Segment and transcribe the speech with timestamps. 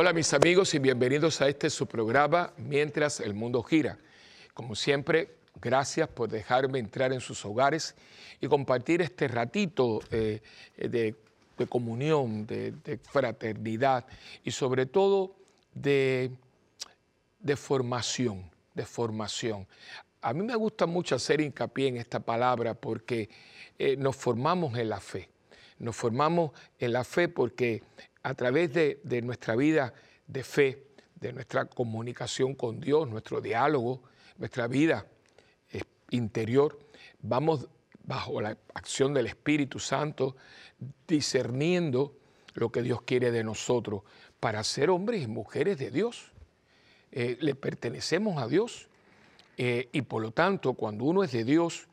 [0.00, 3.98] Hola mis amigos y bienvenidos a este su programa Mientras el Mundo Gira.
[4.54, 7.94] Como siempre, gracias por dejarme entrar en sus hogares
[8.40, 10.40] y compartir este ratito eh,
[10.78, 11.14] de,
[11.68, 14.06] comunión, de, fraternidad
[14.42, 15.36] y sobre todo
[15.74, 16.30] de,
[17.56, 19.68] formación, de formación.
[20.22, 23.28] A mí me gusta mucho hacer hincapié en esta palabra porque
[23.78, 25.28] eh, nos formamos en la fe.
[25.78, 27.82] Nos formamos en la fe porque
[28.22, 29.94] a través de, nuestra vida
[30.26, 34.02] de fe, de nuestra comunicación con Dios, nuestro diálogo,
[34.38, 35.06] nuestra vida
[35.72, 36.78] eh, interior,
[37.20, 37.68] vamos
[38.04, 40.36] bajo la acción del Espíritu Santo
[41.06, 42.16] discerniendo
[42.54, 44.02] lo que Dios quiere de nosotros
[44.40, 46.32] para ser hombres y mujeres de Dios.
[47.12, 48.88] Eh, le pertenecemos a Dios
[49.56, 51.88] eh, y por lo tanto cuando uno es de Dios,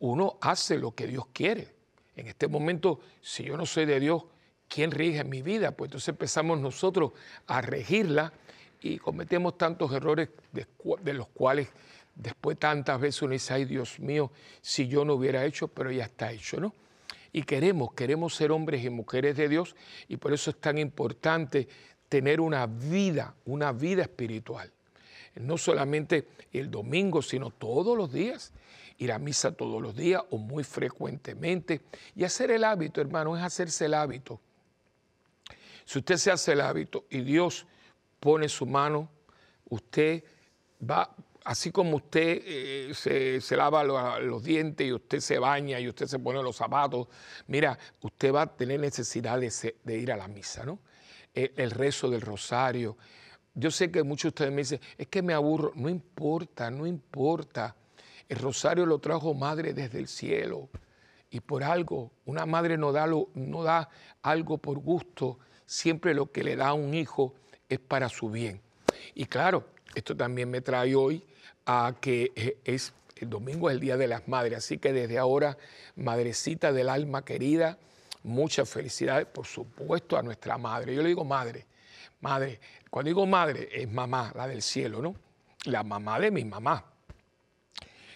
[0.00, 1.74] uno hace lo que Dios quiere.
[2.16, 4.24] En este momento, si yo no soy de Dios,
[4.72, 5.72] ¿quién rige mi vida?
[5.72, 7.12] Pues entonces empezamos nosotros
[7.46, 8.32] a regirla
[8.80, 11.68] y cometemos tantos errores de, los cuales
[12.14, 16.04] después tantas veces uno dice, ay Dios mío, si yo no hubiera hecho, pero ya
[16.04, 16.74] está hecho, ¿no?
[17.32, 19.76] Y queremos, queremos ser hombres y mujeres de Dios
[20.08, 21.68] y por eso es tan importante
[22.08, 24.72] tener una vida, una vida espiritual.
[25.34, 28.52] No solamente el domingo, sino todos los días.
[28.98, 31.80] Ir a misa todos los días o muy frecuentemente.
[32.14, 34.40] Y hacer el hábito, hermano, es hacerse el hábito
[35.84, 37.66] si usted se hace el hábito y Dios
[38.20, 39.10] pone su mano,
[39.68, 40.24] usted
[40.88, 46.06] va, así como usted eh, se, lava los, dientes y usted se baña y usted
[46.06, 47.08] se pone los zapatos,
[47.46, 50.78] mira, usted va a tener necesidad de, ir a la misa, ¿no?
[51.34, 52.96] El, rezo del rosario.
[53.54, 55.72] Yo sé que muchos de ustedes me dicen, es que me aburro.
[55.74, 57.74] No importa, no importa.
[58.28, 60.68] El rosario lo trajo madre desde el cielo.
[61.30, 63.88] Y por algo, una madre no da, no da
[64.20, 67.34] algo por gusto, siempre lo que le da a un hijo
[67.68, 68.60] es para su bien.
[69.14, 71.24] Y claro, esto también me trae hoy
[71.66, 75.16] a que eh, es el domingo es el Día de las Madres, así que desde
[75.16, 75.56] ahora,
[75.94, 77.78] madrecita del alma querida,
[78.24, 80.94] muchas felicidades, por supuesto, a nuestra madre.
[80.94, 81.66] Yo le digo madre,
[82.20, 82.58] madre,
[82.90, 85.14] cuando digo madre es mamá, la del cielo, ¿no?
[85.66, 86.84] La mamá de mi mamá,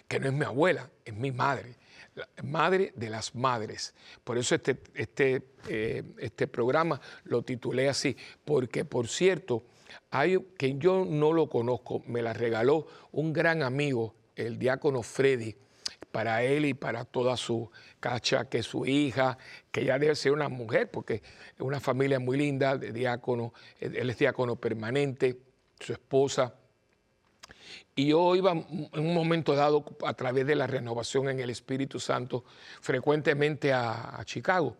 [0.09, 1.75] que no es mi abuela, es mi madre
[2.43, 3.93] madre de las madres.
[4.23, 9.63] Por eso este, este, eh, este programa lo titulé así, porque por cierto,
[10.11, 15.55] hay que yo no lo conozco, me la regaló un gran amigo, el diácono Freddy,
[16.11, 17.69] para él y para toda su
[17.99, 19.37] cacha, que su hija,
[19.71, 24.09] que ya debe ser una mujer, porque es una familia muy linda de diácono, él
[24.09, 25.37] es diácono permanente,
[25.79, 26.55] su esposa
[27.97, 31.99] y yo iba en un momento dado, a través de la renovación en el Espíritu
[31.99, 32.43] Santo,
[32.79, 34.77] frecuentemente a, Chicago.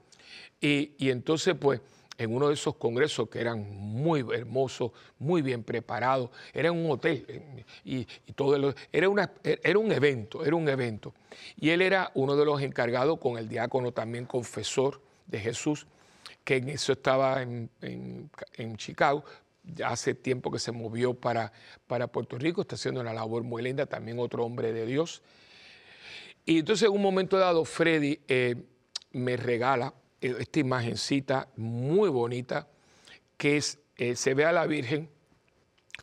[0.62, 1.82] Y, entonces, pues,
[2.20, 7.26] en uno de esos congresos que eran muy hermosos, muy bien preparados, era un hotel
[7.28, 11.14] eh, y, todo era, una, era un evento, era un evento.
[11.60, 15.88] Y él era uno de los encargados con el diácono también confesor de Jesús,
[16.44, 19.24] que en eso estaba en, en Chicago,
[19.86, 21.52] hace tiempo que se movió para,
[21.88, 25.22] para Puerto Rico, está haciendo una labor muy linda, también otro hombre de Dios.
[26.46, 28.56] Y entonces en un momento dado Freddy eh,
[29.12, 32.68] me regala eh, esta imagencita muy bonita
[33.36, 35.10] que es, eh, se ve a la Virgen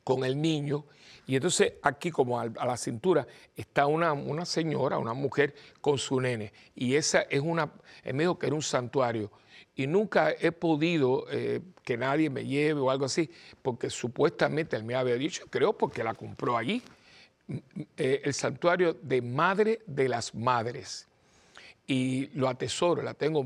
[0.04, 0.84] con el niño
[1.26, 3.26] y entonces aquí como a, la cintura
[3.56, 8.38] está una, una, señora, una mujer con su nene y esa es una, es medio
[8.38, 9.32] que era un santuario
[9.76, 13.30] y nunca he podido eh, que nadie me lleve o algo así,
[13.62, 16.82] porque supuestamente él me había dicho, creo porque la compró allí,
[17.96, 21.06] eh, el santuario de Madre de las Madres.
[21.86, 23.44] Y lo atesoro, la tengo,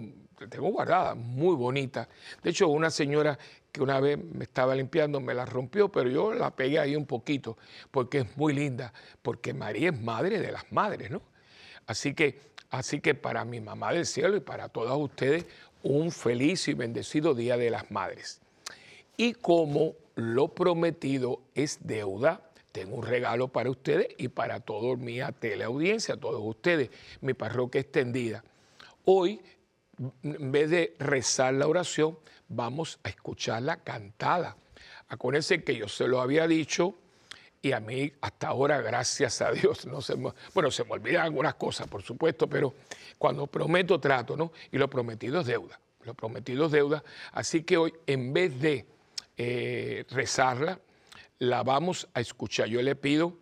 [0.48, 2.08] tengo guardada, muy bonita.
[2.42, 3.36] De hecho, una señora
[3.72, 7.06] que una vez me estaba limpiando me la rompió, pero yo la pegué ahí un
[7.06, 7.58] poquito,
[7.90, 8.92] porque es muy linda,
[9.22, 11.22] porque María es madre de las madres, ¿no?
[11.86, 12.38] Así que,
[12.70, 15.46] así que para mi mamá del cielo y para todas ustedes,
[15.82, 18.40] un feliz y bendecido Día de las Madres.
[19.16, 22.42] Y como lo prometido es deuda,
[22.72, 26.90] tengo un regalo para ustedes y para toda mi teleaudiencia, todos ustedes,
[27.20, 28.44] mi parroquia extendida.
[29.04, 29.40] Hoy,
[30.22, 34.56] en vez de rezar la oración, vamos a escucharla cantada.
[35.08, 36.94] Acuérdense que yo se lo había dicho
[37.60, 40.14] y a mí hasta ahora, gracias a Dios, no se
[40.54, 42.74] bueno, se me olvidan algunas cosas, por supuesto, pero
[43.18, 44.52] cuando prometo trato, ¿no?
[44.70, 47.02] Y lo prometido es deuda, lo prometido es deuda.
[47.32, 48.86] Así que hoy, en vez de
[49.36, 50.80] eh, rezarla,
[51.38, 52.68] la vamos a escuchar.
[52.68, 53.38] Yo le pido,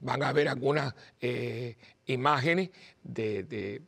[0.00, 1.76] van a ver algunas eh,
[2.06, 2.70] imágenes
[3.02, 3.80] de,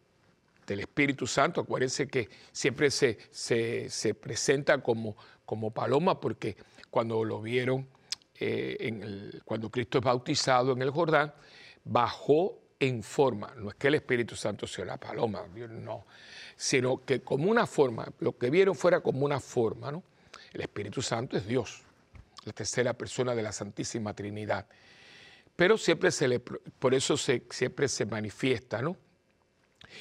[0.67, 1.61] del Espíritu Santo.
[1.61, 6.57] Acuérdense que siempre se, se, presenta como, como paloma porque
[6.91, 7.87] cuando lo vieron,
[8.41, 11.33] eh, cuando Cristo es bautizado en el Jordán,
[11.85, 16.07] bajó en forma, no es que el Espíritu Santo sea la paloma, no,
[16.57, 20.03] sino que como una forma, lo que vieron fuera como una forma, ¿no?
[20.53, 21.83] El Espíritu Santo es Dios,
[22.45, 24.67] la tercera persona de la Santísima Trinidad.
[25.55, 28.97] Pero siempre se le, por eso siempre se manifiesta, ¿no?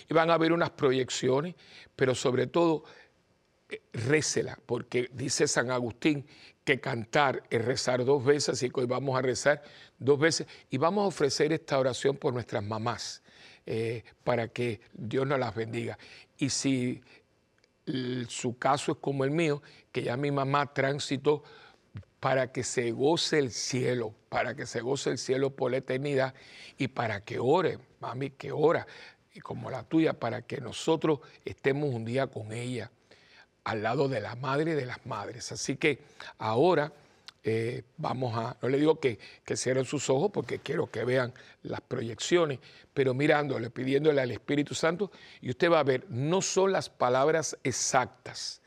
[0.10, 1.56] Y van a haber unas proyecciones,
[1.96, 2.84] pero sobre todo
[3.94, 6.26] récela, porque dice San Agustín
[6.64, 9.64] que cantar es rezar dos veces, así que hoy vamos a rezar
[10.00, 13.22] dos veces y vamos a ofrecer esta oración por nuestras mamás,
[13.66, 15.98] eh, para que Dios nos las bendiga.
[16.38, 17.02] Y si
[18.28, 21.44] su caso es como el mío, que ya mi mamá transitó
[22.20, 26.34] para que se goce el cielo, para que se goce el cielo por la eternidad
[26.78, 28.88] y para que ore, mami, que ora,
[29.34, 32.92] y como la tuya, para que nosotros estemos un día con ella
[33.66, 35.52] al lado de la madre de las madres.
[35.52, 36.00] Así que
[36.38, 36.94] ahora
[37.44, 41.34] eh, vamos a, no le digo que, que cierren sus ojos porque quiero que vean
[41.64, 42.60] las proyecciones,
[42.94, 47.58] pero mirándole, pidiéndole al Espíritu Santo, y usted va a ver, no son las palabras
[47.64, 48.62] exactas,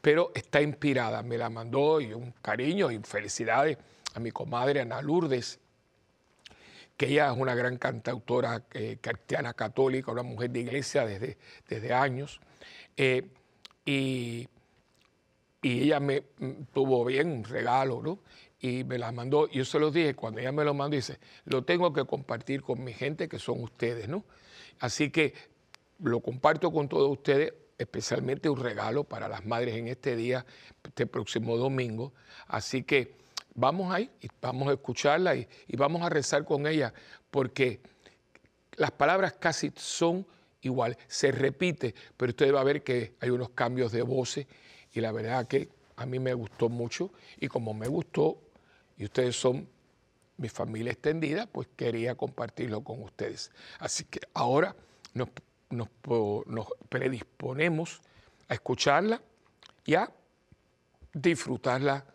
[0.00, 1.22] pero está inspirada.
[1.22, 3.78] Me la mandó y un cariño y felicidades
[4.14, 5.58] a mi comadre Ana Lourdes,
[6.96, 11.38] que ella es una gran cantautora eh, cristiana católica, una mujer de iglesia desde,
[11.68, 12.40] desde años.
[12.96, 13.26] Eh,
[13.84, 14.48] y,
[15.62, 18.18] ella me mm, tuvo bien un regalo, ¿no?
[18.60, 21.64] Y me la mandó, yo se lo dije, cuando ella me lo mandó, dice, lo
[21.64, 24.24] tengo que compartir con mi gente, que son ustedes, ¿no?
[24.80, 25.34] Así que
[26.00, 30.44] lo comparto con todos ustedes, especialmente un regalo para las madres en este día,
[30.84, 32.12] este próximo domingo.
[32.46, 33.14] Así que
[33.54, 36.92] vamos ahí, y vamos a escucharla y, y vamos a rezar con ella,
[37.30, 37.80] porque
[38.76, 40.26] las palabras casi son
[40.62, 44.46] igual, se repite, pero usted va a ver que hay unos cambios de voces
[44.92, 48.38] y la verdad que a mí me gustó mucho y como me gustó
[48.96, 49.68] y ustedes son
[50.36, 53.50] mi familia extendida, pues quería compartirlo con ustedes.
[53.78, 54.74] Así que ahora
[55.14, 55.28] nos,
[56.88, 58.00] predisponemos
[58.48, 59.22] a escucharla
[59.84, 60.12] y a
[61.12, 62.06] disfrutarla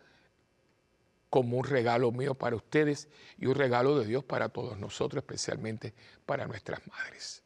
[1.30, 3.08] como un regalo mío para ustedes
[3.38, 7.42] y un regalo de Dios para todos nosotros, especialmente para nuestras madres.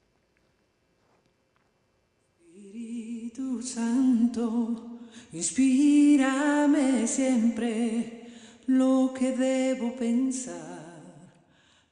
[2.52, 4.98] Espíritu Santo,
[5.32, 8.26] inspírame siempre
[8.66, 11.32] lo que debo pensar,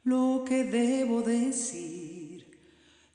[0.04, 2.44] lo que debo decir,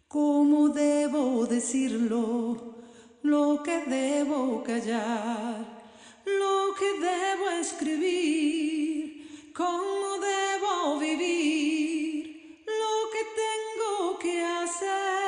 [0.08, 2.78] cómo debo decirlo,
[3.22, 5.84] lo que debo callar,
[6.26, 15.25] lo que debo escribir, cómo debo vivir, lo que tengo que hacer.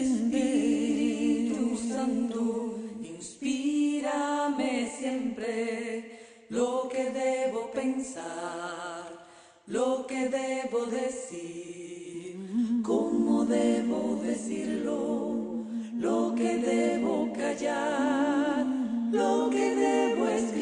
[0.00, 9.26] Espíritu Santo, inspírame siempre lo que debo pensar,
[9.66, 12.36] lo que debo decir,
[12.82, 15.34] cómo debo decirlo,
[15.98, 18.64] lo que debo callar,
[19.12, 20.59] lo que debo escribir,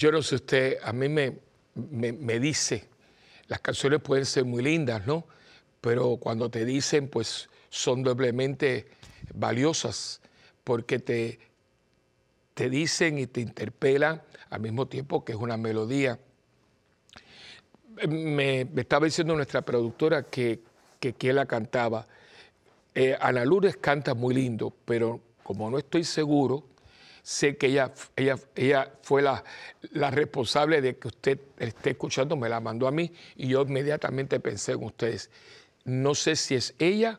[0.00, 1.36] yo no sé usted, a mí me,
[1.74, 2.88] me, dice,
[3.48, 5.26] las canciones pueden ser muy lindas, ¿no?
[5.82, 8.86] Pero cuando te dicen, pues son doblemente
[9.34, 10.22] valiosas
[10.64, 11.38] porque te,
[12.54, 16.18] te dicen y te interpelan al mismo tiempo que es una melodía.
[18.08, 20.60] Me, estaba diciendo nuestra productora que,
[20.98, 22.06] que la cantaba.
[22.94, 26.64] Eh, Ana Lourdes canta muy lindo, pero como no estoy seguro,
[27.22, 29.44] sé que ella, ella, ella fue la,
[29.92, 34.40] la, responsable de que usted esté escuchando, me la mandó a mí y yo inmediatamente
[34.40, 35.30] pensé en ustedes.
[35.84, 37.18] No sé si es ella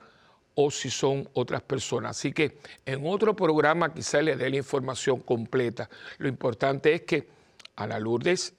[0.56, 2.18] o si son otras personas.
[2.18, 5.90] Así que en otro programa quizá le dé la información completa.
[6.18, 7.28] Lo importante es que
[7.76, 8.54] Ana Lourdes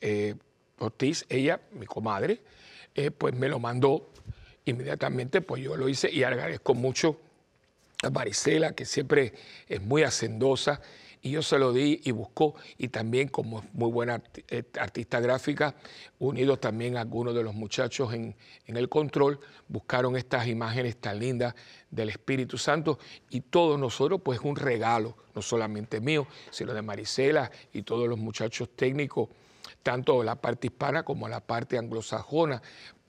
[0.00, 0.34] eh,
[0.78, 2.40] Ortiz, ella, mi comadre,
[2.94, 4.10] eh, pues me lo mandó
[4.64, 7.18] inmediatamente, pues yo lo hice y agradezco mucho
[8.02, 9.34] a Marisela, que siempre
[9.68, 10.80] es muy hacendosa,
[11.20, 15.74] y yo se lo di y buscó, y también como muy buena eh, artista gráfica,
[16.20, 18.36] unidos también algunos de los muchachos en,
[18.66, 21.54] en, el control, buscaron estas imágenes tan lindas
[21.90, 23.00] del Espíritu Santo,
[23.30, 28.18] y todos nosotros, pues un regalo, no solamente mío, sino de Marisela y todos los
[28.18, 29.28] muchachos técnicos,
[29.82, 32.62] tanto la parte hispana como la parte anglosajona,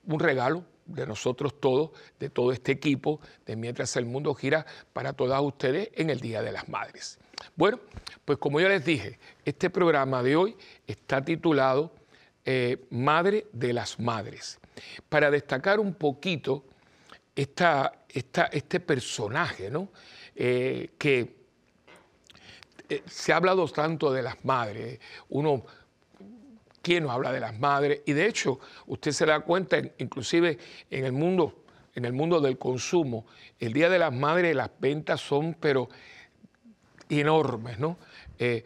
[0.07, 5.13] un regalo de nosotros todos, de todo este equipo, de Mientras el Mundo Gira, para
[5.13, 7.19] todas ustedes en el Día de las Madres.
[7.55, 7.79] Bueno,
[8.25, 10.55] pues como ya les dije, este programa de hoy
[10.87, 11.93] está titulado
[12.45, 14.59] eh, Madre de las Madres,
[15.07, 16.65] para destacar un poquito
[17.35, 19.89] esta, este personaje, ¿no?
[20.35, 21.39] Eh, que
[22.89, 25.63] eh, se ha hablado tanto de las madres, uno
[26.89, 28.01] quién nos habla de las madres.
[28.07, 30.57] Y de hecho, usted se da cuenta, inclusive
[30.89, 33.27] en el mundo, en el mundo del consumo,
[33.59, 35.87] el Día de las Madres las ventas son pero
[37.07, 37.99] enormes, ¿no?
[38.39, 38.63] Eh,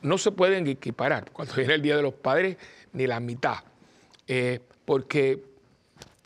[0.00, 2.56] no se pueden equiparar cuando viene el Día de los Padres
[2.94, 3.58] ni la mitad,
[4.26, 5.44] eh, porque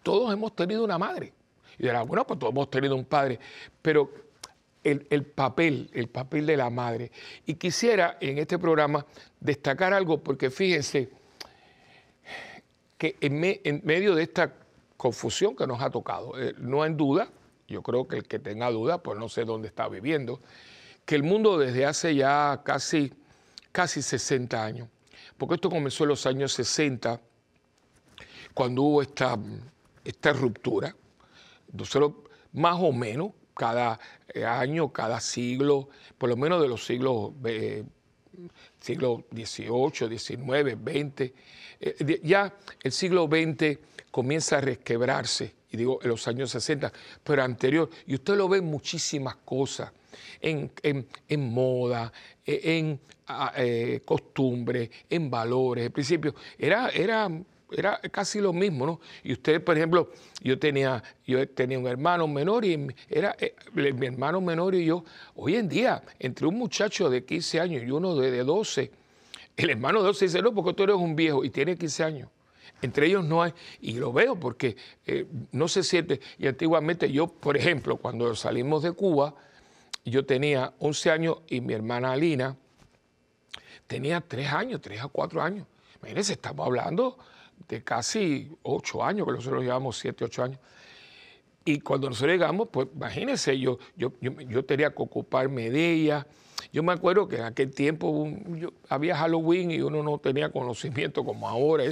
[0.05, 1.33] todos hemos tenido una madre.
[1.77, 3.41] Y dirá, bueno, pues todos hemos tenido un padre,
[3.81, 4.13] pero
[4.85, 7.11] el, el, papel, el papel de la madre.
[7.47, 9.05] Y quisiera en este programa
[9.41, 11.11] destacar algo, porque fíjense,
[13.03, 14.55] que en, medio de esta
[14.97, 17.29] confusión que nos ha tocado, eh, no hay duda,
[17.67, 20.39] yo creo que el que tenga duda, pues no sé dónde está viviendo,
[21.05, 23.13] que el mundo desde hace ya casi,
[23.73, 24.89] casi 60 años,
[25.37, 27.21] porque esto comenzó en los años 60,
[28.55, 29.37] cuando hubo esta,
[30.05, 30.95] esta ruptura,
[32.53, 33.99] más o menos cada
[34.33, 37.83] eh, año, cada siglo, por lo menos de los siglos eh,
[38.83, 41.33] siglo XVIII, XIX, XX.
[42.23, 43.79] ya el siglo XX
[44.11, 46.93] comienza a resquebrarse, y digo en los años 60,
[47.25, 49.91] pero anterior, y usted lo ve en muchísimas cosas,
[50.41, 50.71] en,
[51.39, 52.13] moda,
[52.45, 53.01] en,
[53.57, 56.35] eh, costumbre, en valores, en principio.
[56.59, 57.31] Era, era
[57.77, 59.01] era casi lo mismo, ¿no?
[59.23, 60.11] Y usted, por ejemplo,
[60.43, 65.05] yo tenía, yo tenía un hermano menor y era eh, mi hermano menor y yo,
[65.35, 68.91] hoy en día, entre un muchacho de 15 años y uno de, 12,
[69.57, 72.29] el hermano de 12 dice, no, porque tú eres un viejo y tiene 15 años.
[72.81, 74.77] Entre ellos no hay, y lo veo porque
[75.07, 79.35] eh, no se siente, y antiguamente yo, por ejemplo, cuando salimos de Cuba,
[80.05, 82.57] yo tenía 11 años y mi hermana Alina
[83.87, 85.67] tenía 3 años, 3 a 4 años.
[86.01, 87.19] Imagínense, estamos hablando
[87.69, 90.59] de casi ocho años, que nosotros llevamos siete, ocho años.
[91.65, 96.27] Y cuando nosotros llegamos, pues imagínense, yo, yo, yo, tenía que ocuparme de ella.
[96.73, 98.29] Yo me acuerdo que en aquel tiempo
[98.89, 101.85] había Halloween y uno no tenía conocimiento como ahora.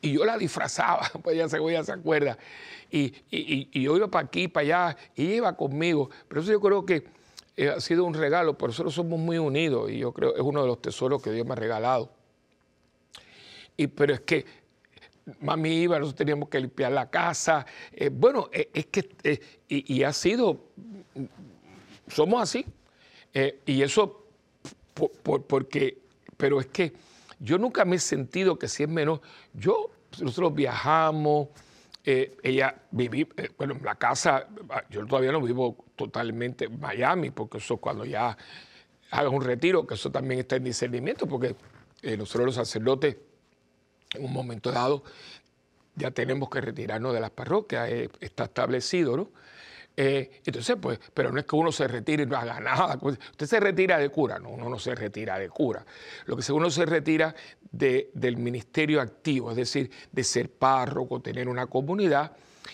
[0.00, 2.36] Y yo la disfrazaba, pues ya se, ya se acuerda.
[2.90, 6.10] Y, y, yo iba para aquí, para allá, y iba conmigo.
[6.28, 7.04] Pero eso yo creo que
[7.56, 10.46] eh, ha sido un regalo, por nosotros somos muy unidos y yo creo que es
[10.46, 12.10] uno de los tesoros que Dios me ha regalado.
[13.76, 14.44] Y, pero es que
[15.40, 17.66] mami iba, nosotros teníamos que limpiar la casa.
[17.92, 20.70] Eh, bueno, eh, es que, eh, y, ha sido,
[22.06, 22.64] somos así.
[23.66, 24.28] y eso,
[24.94, 25.98] porque,
[26.36, 26.92] pero es que
[27.38, 29.20] yo nunca me he sentido que si es menos,
[29.52, 29.90] yo,
[30.20, 31.48] nosotros viajamos,
[32.04, 33.28] ella viví,
[33.58, 34.46] bueno, en la casa,
[34.88, 38.36] yo todavía no vivo totalmente en Miami, porque eso cuando ya
[39.10, 41.56] haga un retiro, que eso también está en discernimiento, porque
[42.16, 43.16] nosotros los sacerdotes
[44.14, 45.02] en un momento dado
[45.96, 49.30] ya tenemos que retirarnos de las parroquias, eh, está establecido, ¿no?
[49.98, 52.98] Eh, entonces, pues, pero no es que uno se retire y no haga nada.
[53.02, 55.86] Usted se retira de cura, no, uno no se retira de cura.
[56.26, 57.34] Lo que uno se retira
[57.72, 62.32] del ministerio activo, es decir, de ser párroco, tener una comunidad.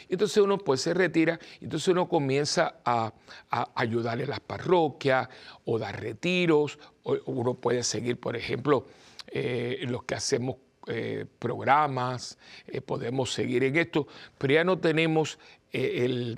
[0.08, 3.12] Entonces uno pues se retira, entonces uno comienza a,
[3.50, 5.28] a ayudar en las parroquias
[5.64, 6.78] o dar retiros,
[7.26, 8.86] uno puede seguir, por ejemplo,
[9.34, 12.38] eh, los que hacemos eh, programas,
[12.84, 14.06] podemos seguir en esto,
[14.38, 15.38] pero ya no tenemos
[15.72, 16.36] el,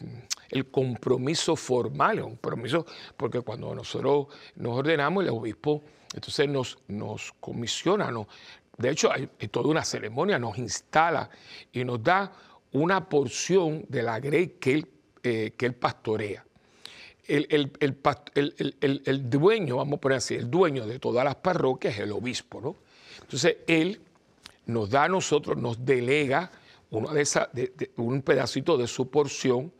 [0.70, 2.86] compromiso formal, un compromiso,
[3.16, 5.82] porque cuando nosotros nos ordenamos, el obispo
[6.14, 8.12] entonces nos, nos comisiona,
[8.78, 11.28] de hecho hay, toda una ceremonia, nos instala
[11.72, 12.32] y nos da
[12.72, 14.88] una porción de la grey que él,
[15.22, 16.44] que él pastorea
[17.26, 22.12] el, el, dueño, vamos a poner así, el dueño de todas las parroquias es el
[22.12, 22.76] obispo, ¿no?
[23.22, 24.00] Entonces él
[24.66, 26.50] nos da a nosotros, nos delega
[26.90, 27.50] de esa,
[27.96, 29.72] un pedacito de su porción,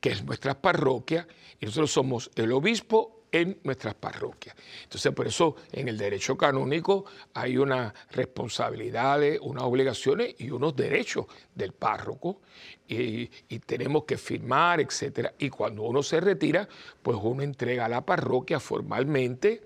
[0.00, 1.26] que es nuestra parroquia,
[1.60, 4.56] y nosotros somos el obispo en nuestras parroquias.
[4.84, 11.26] Entonces, por eso en el derecho canónico hay unas responsabilidades, unas obligaciones y unos derechos
[11.54, 12.40] del párroco
[12.88, 13.26] y,
[13.66, 15.34] tenemos que firmar, etcétera.
[15.38, 16.68] Y cuando uno se retira,
[17.02, 19.62] pues uno entrega a la parroquia formalmente,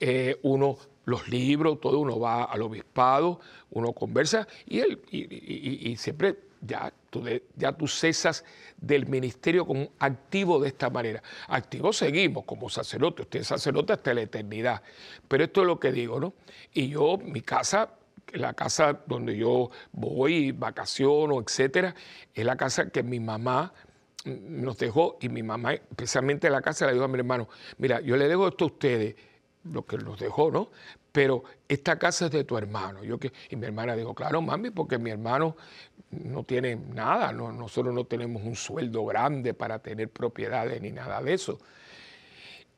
[0.00, 5.96] eh, uno los libros, todo uno va al obispado, uno conversa y, él, y, y
[5.96, 7.24] siempre ya tú,
[7.56, 8.44] ya tú cesas
[8.76, 11.22] del ministerio como activo de esta manera.
[11.48, 14.82] Activo seguimos como sacerdote, usted es sacerdote hasta la eternidad.
[15.28, 16.34] Pero esto es lo que digo, ¿no?
[16.72, 17.90] Y yo, mi casa,
[18.32, 21.94] la casa donde yo voy, vacaciono, etcétera,
[22.34, 23.72] es la casa que mi mamá
[24.24, 27.48] nos dejó y mi mamá, especialmente la casa, le dijo a mi hermano,
[27.78, 29.14] mira, yo le dejo esto a ustedes,
[29.72, 30.70] lo que nos dejó, ¿no?
[31.12, 33.02] Pero esta casa es de tu hermano.
[33.04, 35.56] Yo que, y mi hermana dijo, claro, mami, porque mi hermano
[36.10, 41.22] no tiene nada, no, nosotros no tenemos un sueldo grande para tener propiedades ni nada
[41.22, 41.58] de eso.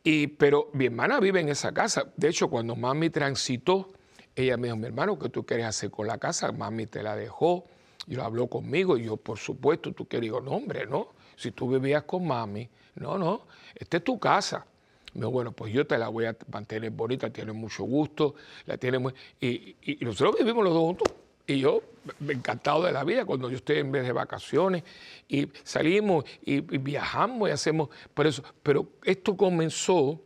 [0.04, 2.12] Y, pero mi hermana vive en esa casa.
[2.16, 3.92] De hecho, cuando mami transitó,
[4.34, 6.52] ella me dijo, mi hermano, ¿qué tú quieres hacer con la casa?
[6.52, 7.66] Mami te la dejó,
[8.06, 11.08] y lo habló conmigo, y yo, por supuesto, tú quieres, digo, no, hombre, no.
[11.36, 14.66] Si tú vivías con mami, no, no, esta es tu casa.
[15.26, 18.34] Bueno, pues yo te la voy a mantener bonita, tiene mucho gusto,
[18.66, 19.12] la tiene muy...
[19.40, 21.12] Y, y nosotros vivimos los dos juntos.
[21.48, 21.82] Y yo,
[22.28, 24.84] encantado de la vida, cuando yo estoy en vez de vacaciones,
[25.28, 28.42] y salimos y, viajamos y hacemos por eso.
[28.62, 30.20] Pero esto comenzó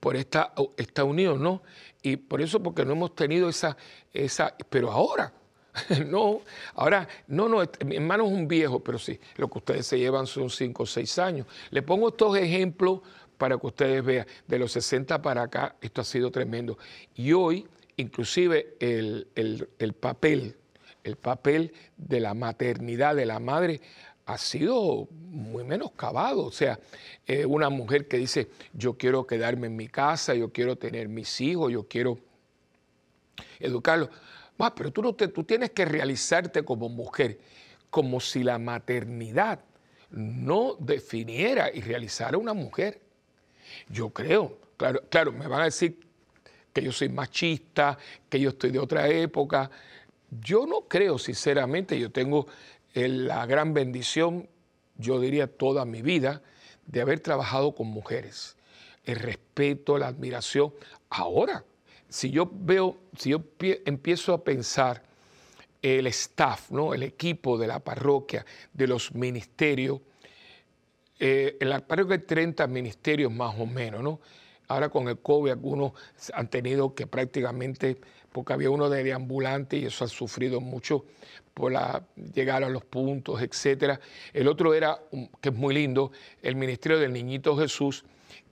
[0.00, 1.62] por esta, esta unión, ¿no?
[2.02, 3.78] Y por eso, porque no hemos tenido esa,
[4.12, 5.32] esa, pero ahora,
[6.06, 6.42] no,
[6.74, 9.98] ahora, no, no, este, mi hermano es un viejo, pero sí, lo que ustedes se
[9.98, 11.46] llevan son cinco o seis años.
[11.70, 13.00] Le pongo estos ejemplos
[13.44, 16.78] para que ustedes vean, de los 60 para acá, esto ha sido tremendo.
[17.14, 19.26] Y hoy inclusive el,
[20.00, 20.56] papel,
[21.02, 23.82] el papel de la maternidad de la madre
[24.24, 26.46] ha sido muy menoscabado.
[26.46, 26.80] O sea,
[27.26, 31.38] eh, una mujer que dice, yo quiero quedarme en mi casa, yo quiero tener mis
[31.42, 32.18] hijos, yo quiero
[33.60, 34.08] educarlos.
[34.74, 37.40] pero tú, no te, tú tienes que realizarte como mujer,
[37.90, 39.60] como si la maternidad
[40.14, 43.03] no definiera y realizara una mujer.
[43.88, 45.98] Yo creo, claro, claro, me van a decir
[46.72, 47.96] que yo soy machista,
[48.28, 49.70] que yo estoy de otra época.
[50.42, 52.46] Yo no creo, sinceramente, yo tengo
[52.94, 54.48] eh, la gran bendición,
[54.96, 56.42] yo diría toda mi vida,
[56.86, 58.56] de haber trabajado con mujeres.
[59.04, 60.74] El respeto, la admiración.
[61.10, 61.64] Ahora,
[62.08, 65.02] si yo veo, si yo empiezo a pensar
[65.80, 66.94] el staff, ¿no?
[66.94, 70.00] el equipo de la parroquia, de los ministerios,
[71.18, 74.20] eh, en la parroquia hay 30 ministerios más o menos, ¿no?
[74.68, 75.92] Ahora con el COVID algunos
[76.32, 77.98] han tenido que prácticamente,
[78.32, 81.04] porque había uno de ambulante y eso ha sufrido mucho
[81.52, 81.72] por
[82.34, 84.00] llegar a los puntos, etcétera.
[84.32, 84.98] El otro era,
[85.40, 88.04] que es muy lindo, el Ministerio del Niñito Jesús,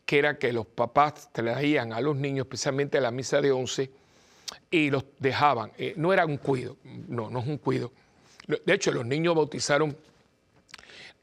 [0.04, 3.90] que era que los papás traían a los niños, especialmente a la misa de once,
[4.70, 5.72] y los dejaban.
[5.78, 7.90] Eh, no era un cuido, no, no es un cuido.
[8.46, 9.96] De hecho, los niños bautizaron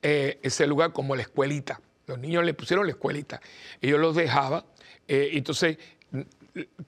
[0.01, 1.81] eh, ese lugar como la escuelita.
[2.07, 3.39] Los niños le pusieron la escuelita.
[3.81, 4.63] Ellos los dejaban
[5.09, 5.79] eh, entonces,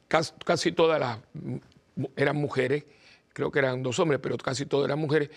[0.07, 1.17] casi, todas las
[2.15, 2.85] eran mujeres,
[3.33, 5.31] creo que eran dos hombres, pero casi todas eran mujeres,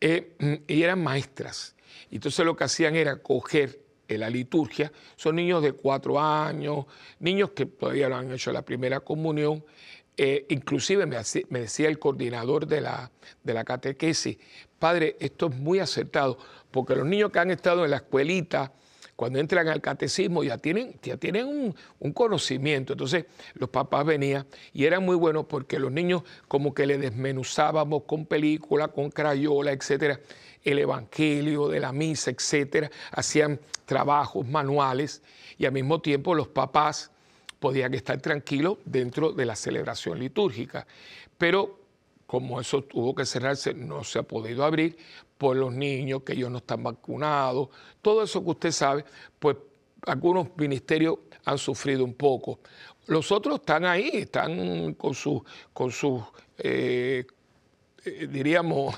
[0.00, 1.76] eh, y eran maestras.
[2.10, 6.86] Entonces lo que hacían era coger la liturgia, son niños de cuatro años,
[7.18, 9.64] niños que todavía no han hecho la primera comunión,
[10.16, 11.16] eh, inclusive me,
[11.60, 14.36] decía el coordinador de la, catequesis,
[14.78, 16.36] padre, esto es muy acertado,
[16.70, 18.72] porque los niños que han estado en la escuelita,
[19.16, 22.92] cuando entran al catecismo ya tienen, ya tienen un, conocimiento.
[22.92, 28.02] Entonces los papás venían y era muy bueno porque los niños como que le desmenuzábamos
[28.04, 30.18] con película, con crayola, etcétera,
[30.64, 32.90] el evangelio de la misa, etcétera.
[33.12, 35.22] Hacían trabajos manuales
[35.56, 37.11] y al mismo tiempo los papás
[37.62, 40.84] podían estar tranquilos dentro de la celebración litúrgica.
[41.38, 41.78] Pero
[42.26, 44.98] como eso tuvo que cerrarse, no se ha podido abrir
[45.38, 47.68] por los niños, que ellos no están vacunados,
[48.00, 49.04] todo eso que usted sabe,
[49.38, 49.56] pues
[50.06, 52.58] algunos ministerios han sufrido un poco.
[53.06, 56.20] Los otros están ahí, están con sus, con sus
[56.58, 57.24] eh,
[58.04, 58.96] eh, diríamos,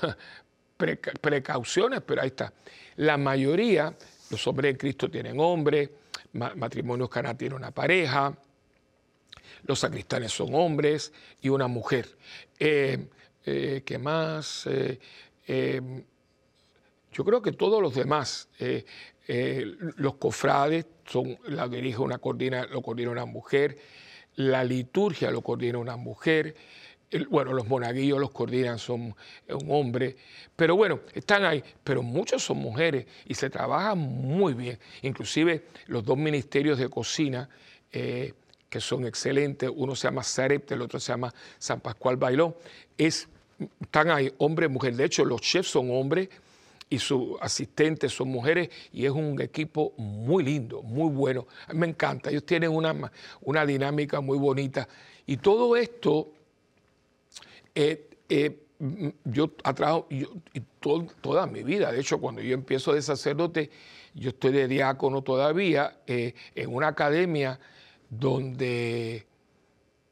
[1.21, 2.51] precauciones, pero ahí está.
[2.95, 3.95] La mayoría,
[4.31, 5.91] los hombres de Cristo tienen hombres,
[6.33, 8.35] matrimonios caná tiene una pareja,
[9.65, 12.17] los sacristanes son hombres y una mujer.
[12.59, 13.07] Eh,
[13.43, 14.67] ¿Qué más?
[17.11, 18.49] yo creo que todos los demás,
[19.27, 23.77] los cofrades, son, la dirige una coordina, lo coordina una mujer,
[24.35, 26.55] la liturgia lo coordina una mujer,
[27.29, 29.15] bueno, los monaguillos los coordinan, son
[29.49, 30.15] un hombre,
[30.55, 34.79] pero bueno, están ahí, pero muchos son mujeres y se trabaja muy bien.
[35.01, 37.49] Inclusive los dos ministerios de cocina,
[37.91, 38.33] eh,
[38.69, 42.55] que son excelentes, uno se llama Sarepte, el otro se llama San Pascual Bailón,
[42.97, 43.27] es,
[43.81, 44.95] están ahí, hombre mujer.
[44.95, 46.29] De hecho, los chefs son hombres
[46.89, 51.47] y sus asistentes son mujeres y es un equipo muy lindo, muy bueno.
[51.73, 54.87] Me encanta, ellos tienen una, una dinámica muy bonita.
[55.25, 56.31] Y todo esto,
[57.73, 58.59] eh, eh,
[59.23, 60.07] yo atrajo
[61.21, 63.69] toda mi vida, de hecho cuando yo empiezo de sacerdote,
[64.13, 67.59] yo estoy de diácono todavía eh, en una academia
[68.19, 69.25] donde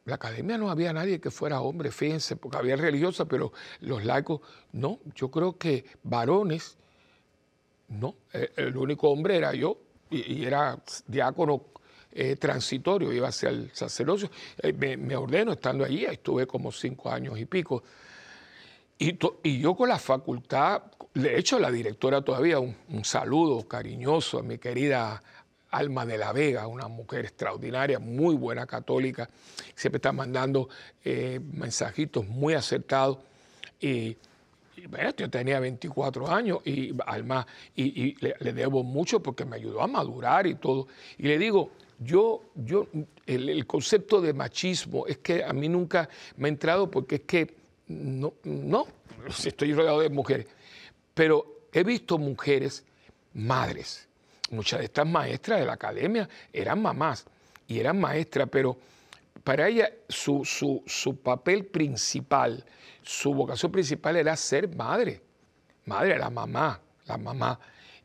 [0.05, 4.41] la academia no había nadie que fuera hombre, fíjense, porque había religiosas, pero los laicos,
[4.73, 4.99] no.
[5.15, 6.77] Yo creo que varones,
[7.87, 8.15] no.
[8.33, 9.77] Eh, el único hombre era yo
[10.09, 11.67] y, era diácono
[12.11, 14.29] eh, transitorio, iba hacia el sacerdocio.
[14.57, 17.83] Eh, me, ordeno estando allí, estuve como cinco años y pico.
[18.99, 24.43] Y, y, yo con la facultad, de hecho la directora todavía, un saludo cariñoso a
[24.43, 25.21] mi querida
[25.73, 29.27] Alma de la Vega, una mujer extraordinaria, muy buena católica,
[29.75, 30.69] siempre está mandando
[31.03, 33.17] eh, mensajitos muy acertados.
[33.81, 34.15] Y,
[34.87, 39.87] bueno, yo tenía 24 años y Alma, y, le, debo mucho porque me ayudó a
[39.87, 40.87] madurar y todo.
[41.17, 42.87] Y le digo, yo, yo,
[43.25, 46.07] el, concepto de machismo es que a mí nunca
[46.37, 47.55] me ha entrado porque es que
[47.87, 48.85] no, no,
[49.43, 50.45] estoy rodeado de mujeres,
[51.15, 52.85] pero he visto mujeres
[53.33, 54.07] madres
[54.53, 57.25] muchas de estas maestras de la academia eran mamás
[57.67, 58.77] y eran maestras, pero
[59.43, 60.45] para ella su,
[60.85, 62.63] su, papel principal,
[63.01, 65.21] su vocación principal era ser madre.
[65.85, 67.59] Madre, la mamá, la mamá.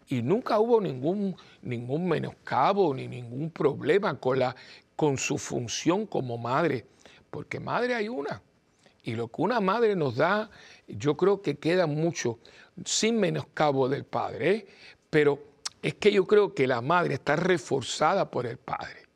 [0.08, 4.56] Y nunca hubo ningún, ningún menoscabo ni ningún problema con, la,
[4.96, 6.86] con su función como madre,
[7.30, 8.42] porque madre hay una.
[9.04, 10.50] Y lo que una madre nos da,
[10.88, 12.40] yo creo que queda mucho,
[12.84, 14.66] sin menoscabo del padre, ¿eh?
[15.08, 15.38] pero
[15.82, 19.06] es que yo creo que la madre está reforzada por el padre.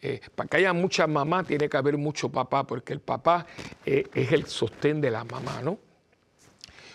[0.00, 3.46] Eh, para que haya mucha mamá tiene que haber mucho papá, porque el papá
[3.84, 5.78] eh, es el sostén de la mamá, ¿no?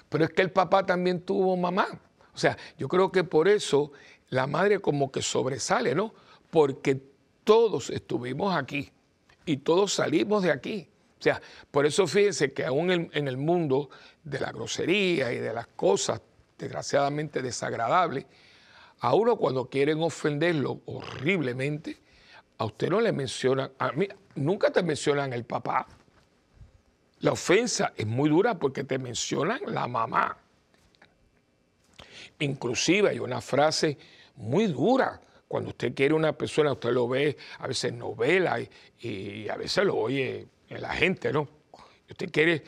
[0.07, 1.87] Pero es que el papá también tuvo mamá.
[2.33, 3.91] O sea, yo creo que por eso
[4.29, 6.13] la madre como que sobresale, ¿no?
[6.49, 7.01] Porque
[7.43, 8.91] todos estuvimos aquí
[9.45, 10.87] y todos salimos de aquí.
[11.19, 13.89] O sea, por eso fíjense que aún en el mundo
[14.23, 16.21] de la grosería y de las cosas
[16.57, 18.25] desgraciadamente desagradables,
[19.01, 21.97] a uno cuando quieren ofenderlo horriblemente,
[22.59, 25.87] a usted no le mencionan, a mí nunca te mencionan el papá.
[27.19, 30.37] La ofensa es muy dura porque te mencionan la mamá.
[32.37, 33.97] Inclusive hay una frase
[34.35, 35.19] muy dura.
[35.47, 38.59] Cuando usted quiere una persona, usted lo ve a veces en novela
[38.99, 41.47] y, a veces lo oye en la gente, ¿no?
[42.07, 42.63] Usted quiere,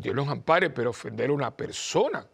[0.00, 2.26] Dios nos ampare, pero ofender a una persona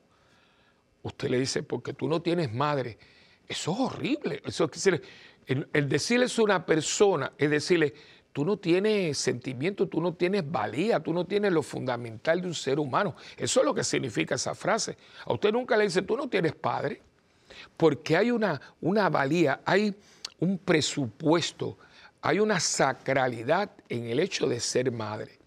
[1.02, 2.98] usted le dice, porque tú no tienes madre.
[3.46, 4.42] Eso es horrible.
[4.44, 5.02] Eso es decir,
[5.46, 7.94] el, el decirles a una persona es decirle,
[8.32, 12.54] tú no tienes sentimiento, tú no tienes valía, tú no tienes lo fundamental de un
[12.54, 13.16] ser humano.
[13.36, 14.96] Eso es lo que significa esa frase.
[15.24, 17.00] A usted nunca le dice, tú no tienes padre,
[17.76, 19.94] porque hay una, una valía, hay
[20.38, 21.78] un presupuesto,
[22.22, 25.38] hay una sacralidad en el hecho de ser madre.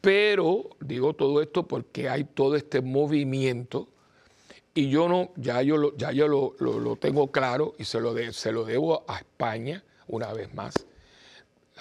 [0.00, 3.88] Pero digo todo esto porque hay todo este movimiento
[4.76, 8.52] y yo no, ya yo lo, ya yo lo, tengo claro y se lo, se
[8.52, 10.74] lo debo a España una vez más,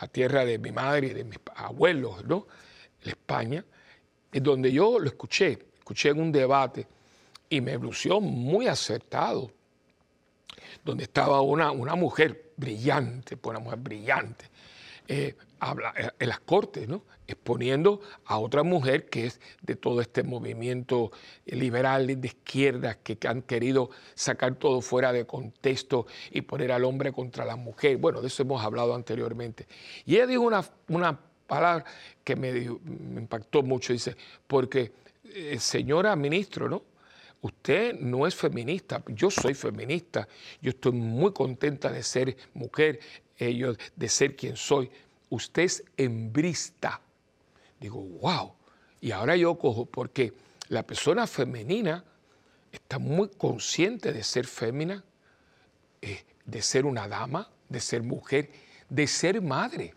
[0.02, 2.48] la tierra de mi madre y de mis abuelos, ¿no?
[3.04, 3.66] España,
[4.32, 6.88] es donde yo lo escuché, escuché en un debate
[7.50, 9.52] y me lució muy acertado,
[10.86, 14.46] donde estaba una, una mujer brillante, pues una mujer brillante,
[15.08, 17.04] eh, eh, en las cortes, ¿no?
[17.28, 21.12] exponiendo a otra mujer que es de todo este movimiento
[21.46, 27.12] liberal de izquierda que, han querido sacar todo fuera de contexto y poner al hombre
[27.12, 27.98] contra la mujer.
[27.98, 29.68] Bueno, de eso hemos hablado anteriormente.
[30.06, 31.86] Y ella dijo una, una palabra
[32.24, 34.16] que me, me, impactó mucho, dice,
[34.46, 34.92] porque,
[35.24, 36.84] eh, señora ministro, ¿no?
[37.42, 40.28] usted no es feminista, yo soy feminista,
[40.62, 43.00] yo estoy muy contenta de ser mujer,
[43.38, 44.90] ellos de ser quien soy,
[45.30, 47.02] usted es hembrista.
[47.80, 48.54] Digo, wow.
[49.02, 50.34] Y ahora yo cojo, porque
[50.70, 52.04] la persona femenina
[52.72, 55.04] está muy consciente de ser fémina,
[56.02, 58.50] eh, de ser una dama, de ser mujer,
[58.90, 59.94] de ser madre,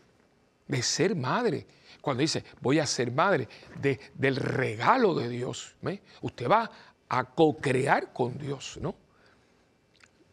[0.66, 1.66] de ser madre.
[2.00, 3.48] Cuando dice, voy a ser madre,
[3.80, 5.74] de, del regalo de Dios.
[6.22, 6.70] Usted va
[7.08, 8.94] a co-crear con Dios, ¿no?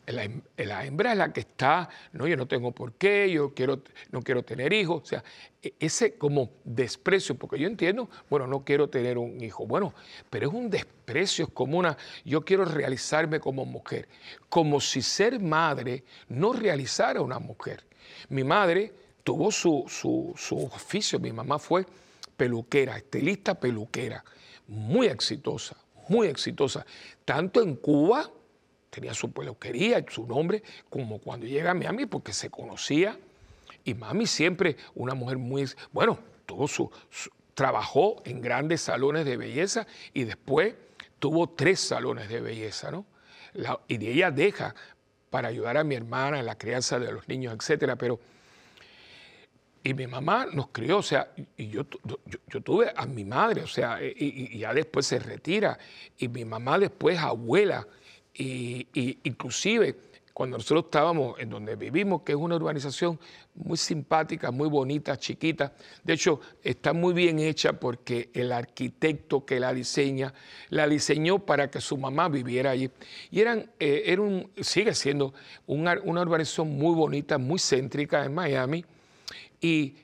[0.08, 4.22] La, hembra es la que está, no, yo no tengo por qué, yo quiero, no
[4.22, 5.02] quiero tener hijos.
[5.02, 5.24] O sea,
[5.62, 9.66] e, ese como desprecio, porque yo entiendo, bueno, no quiero tener un hijo.
[9.66, 9.94] Bueno,
[10.30, 14.08] pero es un desprecio, es como una, yo quiero realizarme como mujer.
[14.48, 17.84] Como si ser madre no realizara una mujer.
[18.30, 21.86] Mi madre tuvo su, su, su oficio, mi mamá fue
[22.38, 24.24] peluquera, estilista peluquera,
[24.68, 25.76] muy exitosa,
[26.08, 26.86] muy exitosa,
[27.24, 28.30] tanto en Cuba
[28.96, 33.20] tenía su peluquería, su nombre, como cuando llega a Miami, porque se conocía.
[33.84, 36.90] Y mami siempre una mujer muy, bueno, todo su,
[37.54, 40.74] trabajó en grandes salones de belleza y después
[41.20, 43.06] tuvo tres salones de belleza, ¿no?
[43.88, 44.76] y de ella deja
[45.30, 48.20] para ayudar a mi hermana en la crianza de los niños, etcétera, pero
[49.86, 51.84] y mi mamá nos crió, o sea, y yo,
[52.48, 55.78] yo, tuve a mi madre, o sea, y, y, ya después se retira,
[56.18, 57.86] y mi mamá después abuela,
[58.38, 59.96] y, inclusive
[60.34, 63.18] cuando nosotros estábamos en donde vivimos, que es una urbanización
[63.54, 65.72] muy simpática, muy bonita, chiquita,
[66.04, 70.34] de hecho está muy bien hecha porque el arquitecto que la diseña,
[70.72, 72.92] la diseñó para que su mamá viviera allí.
[73.32, 74.24] Y eran, eh, era
[74.60, 75.34] sigue siendo
[75.68, 78.84] una, urbanización muy bonita, muy céntrica en Miami,
[79.62, 79.96] y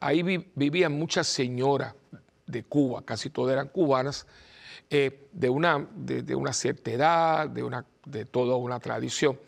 [0.00, 1.94] ahí vivían muchas señoras
[2.46, 4.26] de Cuba, casi todas eran cubanas,
[4.88, 9.38] eh, de, una, de, una cierta edad, de, una, de toda una tradición.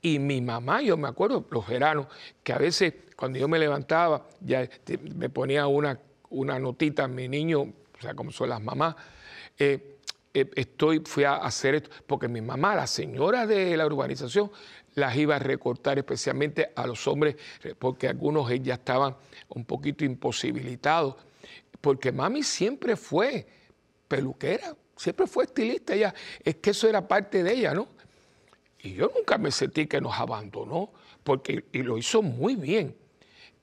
[0.00, 2.06] Y mi mamá, yo me acuerdo, los veranos,
[2.42, 5.98] que a veces cuando yo me levantaba, ya este, me ponía una,
[6.30, 8.94] una notita, mi niño, o sea, como son las mamás,
[9.58, 9.98] eh,
[10.32, 14.50] eh, estoy, fui a hacer esto, porque mi mamá, la señora de la urbanización,
[14.94, 17.36] las iba a recortar especialmente a los hombres,
[17.78, 19.16] porque algunos ya estaban
[19.48, 21.16] un poquito imposibilitados,
[21.80, 23.46] porque mami siempre fue
[24.08, 27.88] peluquera, siempre fue estilista ella, es que eso era parte de ella, ¿no?
[28.80, 30.90] Y yo nunca me sentí que nos abandonó,
[31.24, 32.96] porque y lo hizo muy bien.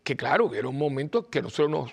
[0.03, 1.91] Que claro, era un momento que nosotros nos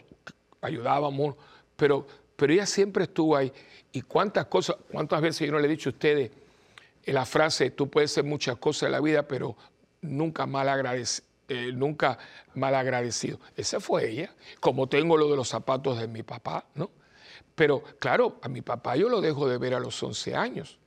[0.60, 1.36] ayudábamos,
[1.76, 3.52] pero, pero ella siempre estuvo ahí.
[3.92, 6.30] Y cuántas cosas, cuántas veces yo no le he dicho a ustedes
[7.06, 9.56] la frase, tú puedes ser muchas cosas en la vida, pero
[10.00, 11.28] nunca mal agradecido.
[11.48, 12.16] Eh, nunca
[12.54, 13.40] mal agradecido.
[13.56, 16.90] Esa fue ella, como tengo lo de los zapatos de mi papá, ¿no?
[17.60, 20.78] Pero claro, a mi papá yo lo dejo de ver a los 11 años.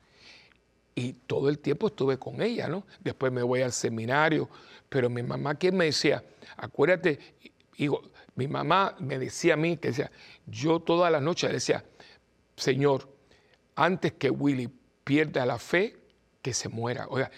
[0.96, 2.88] Y todo el tiempo estuve con ella, ¿no?
[3.00, 4.50] Después me voy al seminario.
[4.90, 6.24] Pero mi mamá, ¿qué me decía?
[6.58, 7.20] Acuérdate,
[7.78, 8.02] digo,
[8.34, 10.10] mi mamá me decía a mí, que decía,
[10.48, 11.86] yo toda la noche decía,
[12.56, 13.08] Señor,
[13.76, 14.68] antes que Willy
[15.04, 15.96] pierda la fe,
[16.42, 17.06] que se muera.
[17.08, 17.30] Oiga,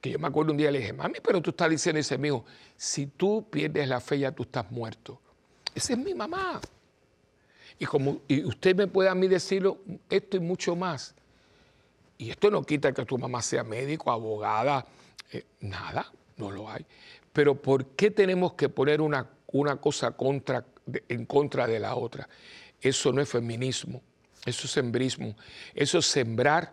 [0.00, 2.44] que yo me acuerdo un día le dije, mami, pero tú estás diciendo ese mijo,
[2.76, 5.20] si tú pierdes la fe ya tú estás muerto.
[5.74, 6.60] Esa es mi mamá.
[7.78, 11.14] Y como y usted me puede a mí decirlo, esto y mucho más.
[12.18, 14.86] Y esto no quita que tu mamá sea médico, abogada,
[15.32, 16.86] eh, nada, no lo hay.
[17.32, 20.14] Pero ¿por qué tenemos que poner una, una cosa
[21.08, 22.28] en contra de la otra?
[22.80, 24.00] Eso no es feminismo,
[24.46, 25.36] eso es embrismo,
[25.74, 26.72] eso es sembrar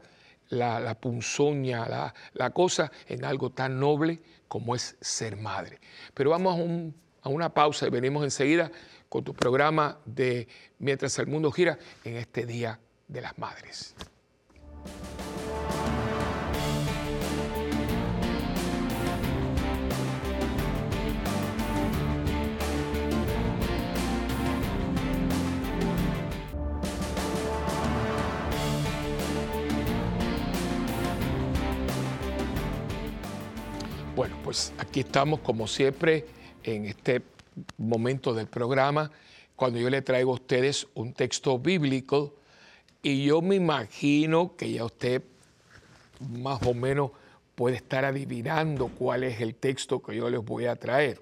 [0.49, 5.79] la, la punzoña, la, la, cosa en algo tan noble como es ser madre.
[6.13, 8.71] Pero vamos a una pausa y venimos enseguida
[9.13, 10.47] con tu programa de
[10.79, 13.93] Mientras el mundo gira en este Día de las Madres.
[34.15, 36.25] Bueno, pues aquí estamos como siempre
[36.63, 37.21] en este
[37.77, 39.11] momento del programa
[39.55, 42.35] cuando yo le traigo a ustedes un texto bíblico
[43.01, 45.23] y yo me imagino que ya usted
[46.19, 47.11] más o menos
[47.55, 51.21] puede estar adivinando cuál es el texto que yo les voy a traer.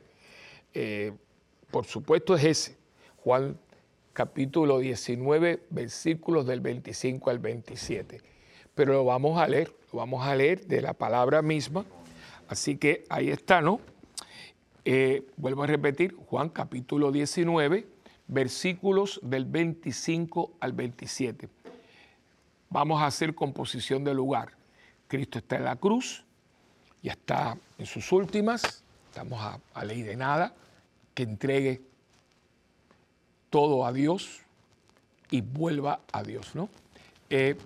[0.73, 1.11] Eh,
[1.69, 2.77] por supuesto es ese,
[3.17, 3.57] Juan
[4.13, 8.21] capítulo 19, versículos del 25 al 27.
[8.75, 11.85] Pero lo vamos a leer, lo vamos a leer de la palabra misma.
[12.47, 13.79] Así que ahí está, ¿no?
[14.83, 17.87] Eh, vuelvo a repetir, Juan capítulo 19,
[18.27, 21.49] versículos del 25 al 27.
[22.69, 24.53] vamos a hacer composición de lugar.
[25.07, 26.23] Cristo está en la cruz,
[27.03, 30.55] ya está en sus últimas, estamos a, ley de nada,
[31.13, 31.81] que entregue
[33.49, 34.39] todo a Dios
[35.29, 36.69] y vuelva a Dios, ¿no?
[37.29, 37.57] Eh,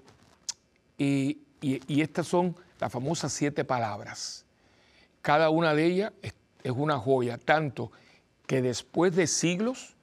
[0.97, 1.39] y,
[1.88, 4.45] estas son las famosas siete palabras.
[5.21, 6.34] Cada una de ellas es,
[6.65, 7.91] es una joya, tanto
[8.47, 9.95] que después de siglos,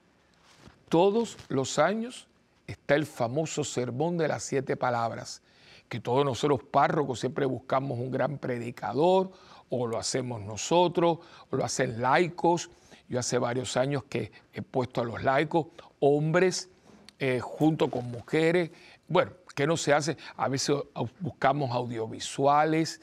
[0.89, 2.29] todos los años,
[2.69, 5.43] está el famoso sermón de las siete palabras,
[5.89, 9.33] que todos nosotros párrocos siempre buscamos un gran predicador,
[9.71, 11.19] o lo hacemos nosotros,
[11.51, 12.71] o lo hacen laicos.
[13.09, 15.67] Yo hace varios años que he puesto a los laicos,
[15.99, 16.71] hombres
[17.19, 18.71] eh, junto con mujeres.
[19.09, 20.17] Bueno, ¿qué no se hace?
[20.37, 20.77] A veces
[21.19, 23.01] buscamos audiovisuales,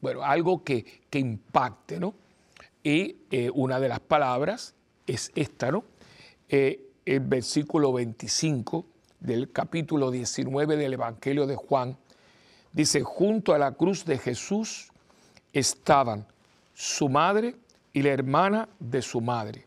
[0.00, 2.21] bueno, algo que, que impacte, ¿no?
[2.82, 4.74] Y eh, una de las palabras
[5.06, 5.84] es esta, ¿no?
[6.48, 8.86] Eh, el versículo 25
[9.20, 11.96] del capítulo 19 del Evangelio de Juan
[12.72, 14.90] Dice, junto a la cruz de Jesús
[15.52, 16.26] estaban
[16.74, 17.54] su madre
[17.92, 19.66] y la hermana de su madre,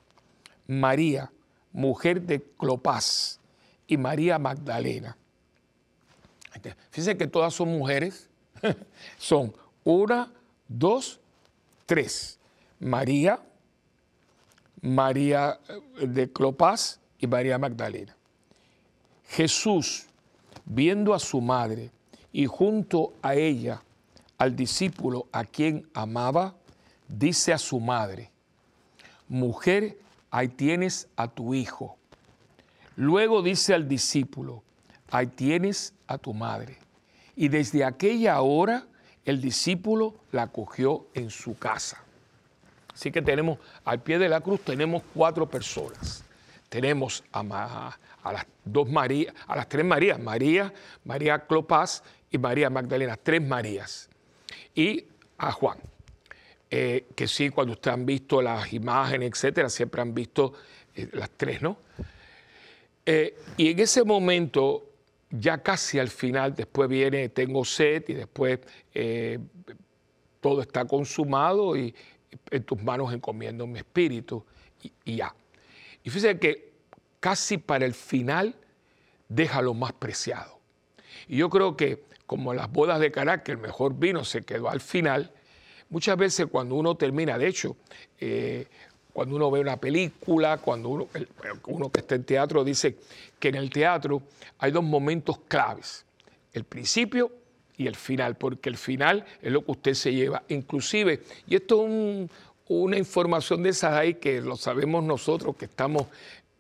[0.68, 1.32] María,
[1.72, 3.40] mujer de Clopas,
[3.88, 5.16] y María Magdalena.
[6.90, 8.28] Fíjense que todas son mujeres,
[9.20, 10.32] son una,
[10.68, 11.20] dos,
[11.86, 12.40] tres.
[12.86, 13.40] María,
[14.80, 18.16] María eh, de Clopas y María Magdalena.
[19.28, 20.06] Jesús,
[20.66, 21.90] viendo a su madre
[22.32, 23.82] y junto a ella
[24.38, 26.54] al discípulo a quien amaba,
[27.08, 28.30] dice a su madre,
[29.28, 29.98] mujer,
[30.30, 31.98] ahí tienes a tu hijo.
[32.96, 34.62] Luego dice al discípulo,
[35.10, 36.78] ahí tienes a tu madre.
[37.36, 38.86] Y desde aquella hora
[39.26, 42.05] el discípulo la cogió en su casa.
[42.96, 46.24] Así que tenemos, al pie de la cruz tenemos cuatro personas.
[46.70, 47.44] Tenemos a,
[48.24, 54.10] las dos Marías, a las tres Marías, María, María Clopas y María Magdalena, tres Marías.
[54.74, 55.06] Y
[55.38, 55.78] a Juan,
[56.72, 60.54] eh, que sí, cuando ustedes han visto las imágenes, etcétera, siempre han visto
[60.96, 61.78] eh, las tres, ¿no?
[63.06, 64.90] Eh, y en ese momento,
[65.30, 68.60] ya casi al final, después viene Tengo sed y después
[70.40, 71.94] todo está consumado y
[72.52, 74.46] en tus manos encomiendo mi espíritu
[75.06, 75.34] y, ya.
[76.04, 76.74] Y fíjense que
[77.20, 78.56] casi para el final
[79.28, 80.60] deja lo más preciado.
[81.28, 84.70] Y yo creo que como las bodas de Caná, que el mejor vino se quedó
[84.70, 85.32] al final,
[85.90, 87.78] muchas veces cuando uno termina, de hecho,
[88.20, 88.68] eh,
[89.14, 91.08] cuando uno ve una película, cuando uno,
[91.68, 92.98] uno que está en teatro dice
[93.40, 94.24] que en el teatro
[94.58, 96.06] hay dos momentos claves,
[96.52, 97.32] el principio
[97.78, 100.44] y el final, porque el final es lo que usted se lleva.
[100.50, 102.30] Inclusive, y esto es
[102.68, 106.08] una información de esas ahí que lo sabemos nosotros que estamos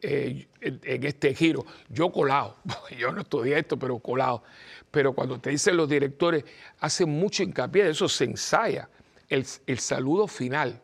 [0.01, 1.65] eh, en, este giro.
[1.89, 2.57] Yo colado,
[2.99, 4.43] yo no estudié esto, pero colado.
[4.91, 6.43] Pero cuando te dicen los directores,
[6.79, 8.87] hacen mucho hincapié, eso se ensaya,
[9.29, 9.45] el,
[9.79, 10.81] saludo final.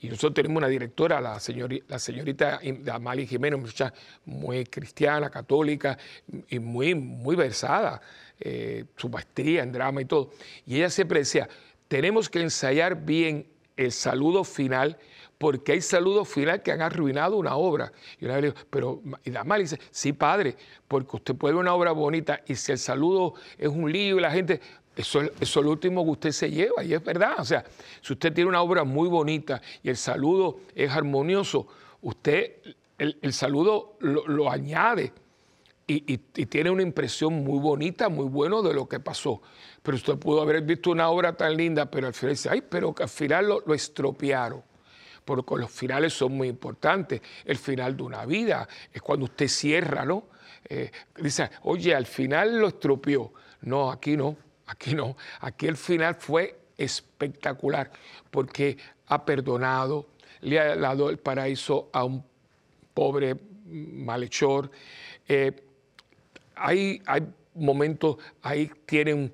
[0.00, 2.60] Y nosotros tenemos una directora, la, señorita, la señorita
[2.92, 3.92] Amali Jiménez, muchacha
[4.24, 5.98] muy cristiana, católica
[6.48, 8.00] y muy, muy versada,
[8.38, 10.30] eh, su maestría en drama y todo.
[10.66, 11.48] Y ella siempre decía,
[11.88, 14.98] tenemos que ensayar bien el saludo final
[15.38, 17.92] porque hay saludos finales que han arruinado una obra.
[18.20, 20.56] Y una vez le digo, pero, y Damar dice, sí, padre,
[20.86, 24.20] porque usted puede ver una obra bonita y si el saludo es un lío y
[24.20, 24.60] la gente,
[24.98, 27.36] eso, es lo último que usted se lleva, y es verdad.
[27.38, 27.64] O sea,
[28.02, 31.68] si usted tiene una obra muy bonita y el saludo es armonioso,
[32.02, 32.56] usted
[32.98, 35.12] el, saludo lo, añade
[35.86, 39.40] y, tiene una impresión muy bonita, muy buena de lo que pasó.
[39.84, 42.92] Pero usted pudo haber visto una obra tan linda, pero al final dice, ay, pero
[42.92, 44.64] que al final lo estropearon
[45.24, 47.20] porque los finales son muy importantes.
[47.44, 50.24] El final de una vida es cuando usted cierra, ¿no?
[50.66, 53.32] Eh, dice, oye, al final lo estropeó.
[53.60, 54.36] No, aquí no,
[54.68, 55.16] aquí no.
[55.40, 57.90] Aquí el final fue espectacular
[58.30, 60.06] porque ha perdonado,
[60.40, 62.24] le ha dado el paraíso a un
[62.94, 63.36] pobre
[63.66, 64.70] malhechor.
[65.26, 65.52] Eh,
[66.54, 69.32] hay, hay momentos, ahí tienen,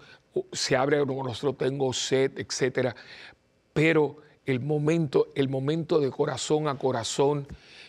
[0.53, 2.95] se abre, nosotros tengo sed, etcétera,
[3.73, 7.47] pero el momento, el momento de corazón a corazón.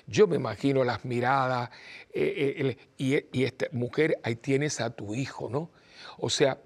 [0.07, 1.69] Yo me imagino las miradas
[2.13, 5.71] eh, eh, y, esta mujer, ahí tienes a tu hijo, ¿no?
[6.17, 6.59] O sea,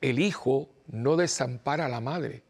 [0.00, 2.42] el hijo no desampara a la madre.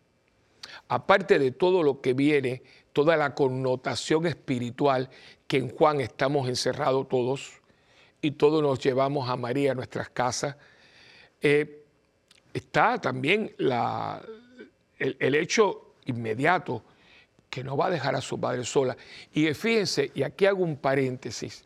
[0.89, 5.11] Aparte de todo lo que viene, toda la connotación espiritual
[5.47, 7.61] que en Juan estamos encerrados todos
[8.23, 10.57] y todos nos llevamos a María a nuestras casas,
[11.41, 11.85] eh,
[12.53, 16.85] está también el, el hecho inmediato
[17.49, 18.97] que no va a dejar a su padre sola.
[19.33, 21.65] Y fíjense, y aquí hago un paréntesis,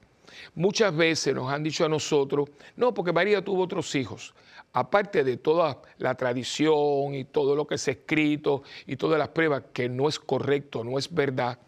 [0.55, 4.35] Muchas veces nos han dicho a nosotros, no, porque María tuvo otros hijos.
[4.74, 9.28] Aparte de toda la tradición y todo lo que se ha escrito y todas las
[9.28, 11.58] pruebas, que no es correcto, no es verdad,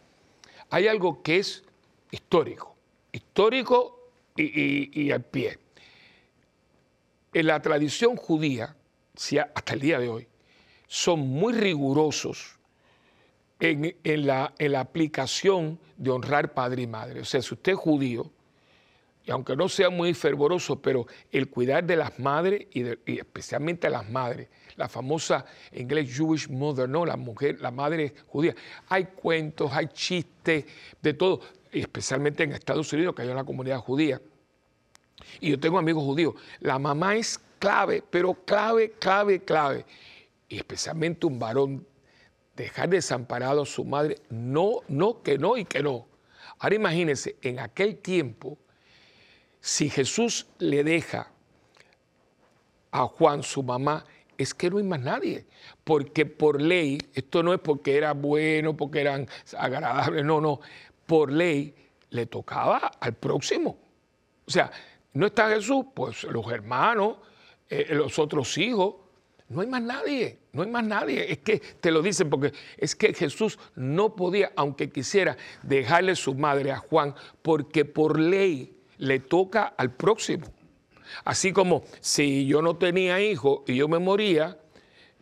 [0.70, 1.64] hay algo que es
[2.10, 2.76] histórico,
[3.12, 5.58] histórico y, y al pie.
[7.32, 8.76] En la tradición judía,
[9.54, 10.28] hasta el día de hoy,
[10.88, 12.56] son muy rigurosos
[13.60, 13.94] en,
[14.26, 17.20] la, en, la, aplicación de honrar padre y madre.
[17.20, 18.30] O sea, si usted es judío,
[19.26, 22.84] y aunque no sea muy fervoroso, pero el cuidar de las madres y,
[23.18, 27.04] especialmente a las madres, la famosa en inglés Jewish mother, ¿no?
[27.04, 28.54] La mujer, la madre judía.
[28.88, 30.64] Hay cuentos, hay chistes,
[31.02, 31.40] de todo,
[31.72, 34.22] especialmente en Estados Unidos, que hay una comunidad judía.
[35.40, 36.34] Y yo tengo amigos judíos.
[36.60, 39.84] La mamá es clave, pero clave, clave, clave.
[40.48, 41.84] Y especialmente un varón,
[42.54, 46.06] dejar desamparado a su madre, no, no, que no y que no.
[46.60, 48.56] Ahora imagínense, en aquel tiempo,
[49.60, 51.30] si Jesús le deja
[52.90, 54.04] a Juan su mamá,
[54.38, 55.46] es que no hay más nadie.
[55.84, 60.60] Porque por ley, esto no es porque era bueno, porque eran agradables, no, no.
[61.06, 61.74] Por ley
[62.10, 63.78] le tocaba al próximo.
[64.46, 64.70] O sea,
[65.14, 67.16] no está Jesús, pues los hermanos,
[67.68, 68.96] eh, los otros hijos,
[69.48, 71.32] no hay más nadie, no hay más nadie.
[71.32, 76.34] Es que te lo dicen porque es que Jesús no podía, aunque quisiera, dejarle su
[76.34, 80.46] madre a Juan, porque por ley le toca al próximo.
[81.24, 84.58] Así como si yo no tenía hijo y yo me moría,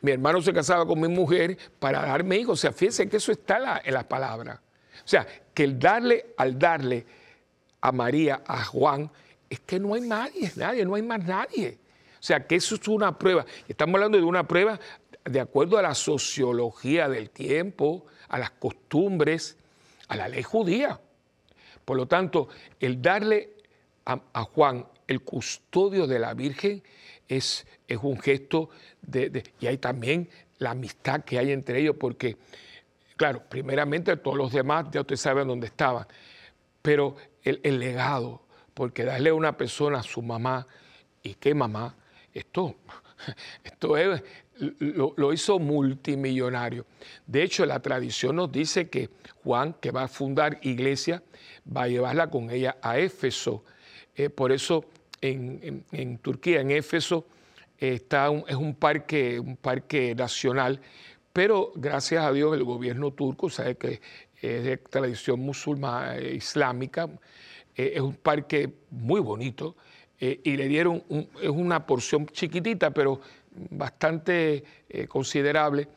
[0.00, 2.58] mi hermano se casaba con mi mujer para darme hijos.
[2.58, 4.60] O sea, fíjense que eso está en la palabra.
[5.04, 7.06] O sea, que el darle, al darle
[7.80, 9.10] a María, a Juan,
[9.48, 11.78] es que no hay nadie, nadie, no hay más nadie.
[12.18, 13.44] O sea, que eso es una prueba.
[13.68, 14.80] Estamos hablando de una prueba
[15.24, 19.56] de acuerdo a la sociología del tiempo, a las costumbres,
[20.08, 21.00] a la ley judía.
[21.84, 22.48] Por lo tanto,
[22.80, 23.53] el darle
[24.06, 26.82] a, Juan el custodio de la Virgen
[27.28, 28.70] es, es un gesto
[29.02, 30.28] de, Y hay también
[30.58, 32.36] la amistad que hay entre ellos, porque,
[33.16, 36.06] claro, primeramente todos los demás ya ustedes saben dónde estaban,
[36.82, 38.42] pero el, legado,
[38.72, 40.66] porque darle a una persona a su mamá,
[41.22, 41.94] ¿y qué mamá?
[42.32, 42.76] Esto,
[43.64, 44.22] esto es,
[44.78, 46.86] lo, hizo multimillonario.
[47.26, 49.10] De hecho, la tradición nos dice que
[49.42, 51.22] Juan, que va a fundar iglesia,
[51.64, 53.64] va a llevarla con ella a Éfeso.
[54.16, 54.84] Eh, por eso
[55.20, 57.26] en, Turquía, en Éfeso,
[57.78, 60.80] está es un parque, un parque nacional,
[61.32, 64.00] pero gracias a Dios el gobierno turco sabe que
[64.40, 67.08] es de tradición musulmana, eh, islámica,
[67.76, 69.76] eh, es un parque muy bonito.
[70.20, 71.02] Eh, y le dieron
[71.42, 73.20] es una porción chiquitita, pero
[73.70, 75.88] bastante eh, considerable,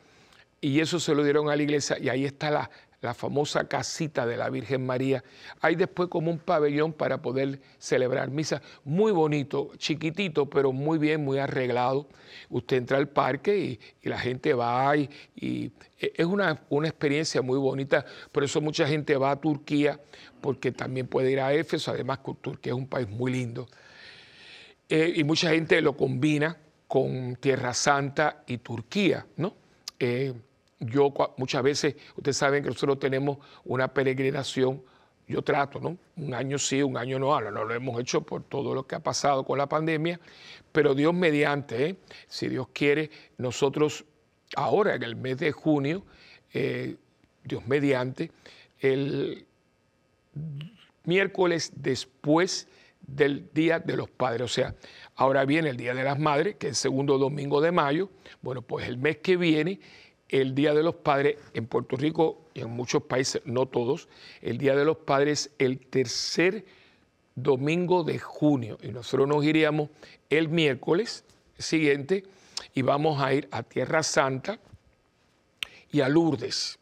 [0.60, 1.98] y eso se lo dieron a la iglesia.
[1.98, 2.70] Y ahí está la,
[3.00, 5.22] la famosa casita de la Virgen María.
[5.60, 11.24] Hay después como un pabellón para poder celebrar misa, muy bonito, chiquitito, pero muy bien,
[11.24, 12.08] muy arreglado.
[12.50, 13.56] Usted entra al parque
[14.02, 15.70] y, la gente va y, y
[16.00, 18.04] es una, una, experiencia muy bonita.
[18.32, 20.00] Por eso mucha gente va a Turquía,
[20.40, 23.68] porque también puede ir a Éfeso, además Turquía es un país muy lindo.
[24.88, 29.54] Eh, y mucha gente lo combina con Tierra Santa y Turquía, ¿no?
[29.98, 30.32] Eh,
[30.80, 34.82] yo muchas veces, ustedes saben que nosotros tenemos una peregrinación,
[35.26, 35.98] yo trato, ¿no?
[36.16, 38.94] Un año sí, un año no, ahora no lo hemos hecho por todo lo que
[38.94, 40.18] ha pasado con la pandemia,
[40.72, 41.96] pero Dios mediante, ¿eh?
[42.28, 44.04] si Dios quiere, nosotros
[44.56, 46.04] ahora en el mes de junio,
[46.54, 46.96] eh,
[47.44, 48.30] Dios mediante,
[48.80, 49.46] el
[51.04, 52.68] miércoles después
[53.00, 54.42] del Día de los Padres.
[54.42, 54.74] O sea,
[55.16, 58.10] ahora viene el Día de las Madres, que es el segundo domingo de mayo.
[58.42, 59.80] Bueno, pues el mes que viene
[60.28, 64.08] el Día de los Padres en Puerto Rico y en muchos países, no todos,
[64.42, 66.64] el Día de los Padres el tercer
[67.34, 69.90] domingo de junio y nosotros nos iríamos
[70.28, 71.24] el miércoles
[71.56, 72.24] siguiente
[72.74, 74.58] y vamos a ir a Tierra Santa
[75.90, 76.78] y a Lourdes.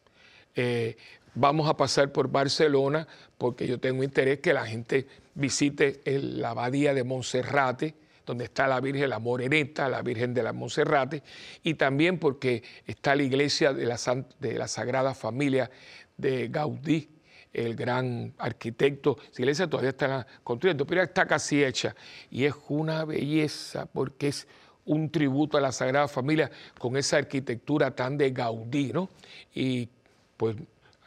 [0.55, 0.97] Eh,
[1.35, 3.07] vamos a pasar por Barcelona
[3.39, 7.95] porque yo tengo interés que la gente visite la abadía de Monserrate,
[8.27, 11.23] donde está la Virgen la Moreneta, la Virgen de la Monserrate,
[11.63, 13.99] y también porque está la iglesia de la,
[14.41, 15.71] de la Sagrada Familia
[16.17, 17.09] de Gaudí,
[17.53, 19.17] el gran arquitecto.
[19.19, 21.95] La iglesia todavía está construyendo, pero está casi hecha.
[22.31, 24.47] Y es una belleza porque es
[24.85, 29.09] un tributo a la Sagrada Familia con esa arquitectura tan de Gaudí, ¿no?
[29.55, 29.89] Y
[30.37, 30.57] pues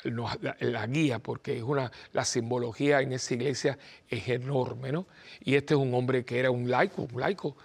[0.04, 3.78] la, guía, porque es una, la simbología en esa iglesia
[4.08, 5.08] es enorme, ¿no?
[5.42, 7.56] Y este es un hombre que era un laico, un laico,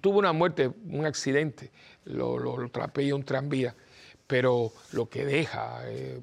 [0.00, 1.70] tuvo una muerte, un accidente,
[2.04, 3.74] lo, lo, un tranvía,
[4.26, 6.20] pero lo que deja, eh,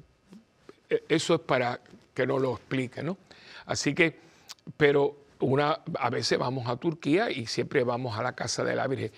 [0.88, 1.80] e, eso es para
[2.14, 3.16] que no lo explique, ¿no?
[3.66, 4.26] Así que
[4.76, 8.86] pero una, a veces vamos a Turquía y siempre vamos a la casa de la
[8.86, 9.12] Virgen.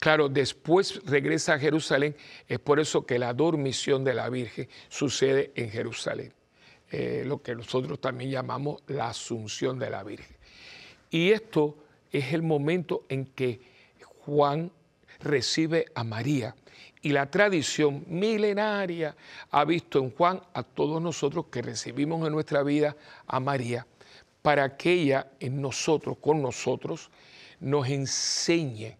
[0.00, 2.16] Claro, después regresa a Jerusalén,
[2.48, 6.32] es por eso que la dormición de la Virgen sucede en Jerusalén,
[6.90, 10.34] eh, lo que nosotros también llamamos la asunción de la Virgen.
[11.10, 11.76] Y esto
[12.10, 13.60] es el momento en que
[14.24, 14.72] Juan
[15.20, 16.56] recibe a María.
[17.02, 19.14] Y la tradición milenaria
[19.50, 22.96] ha visto en Juan a todos nosotros que recibimos en nuestra vida
[23.26, 23.86] a María
[24.40, 27.10] para que ella en nosotros, con nosotros,
[27.60, 28.96] nos enseñe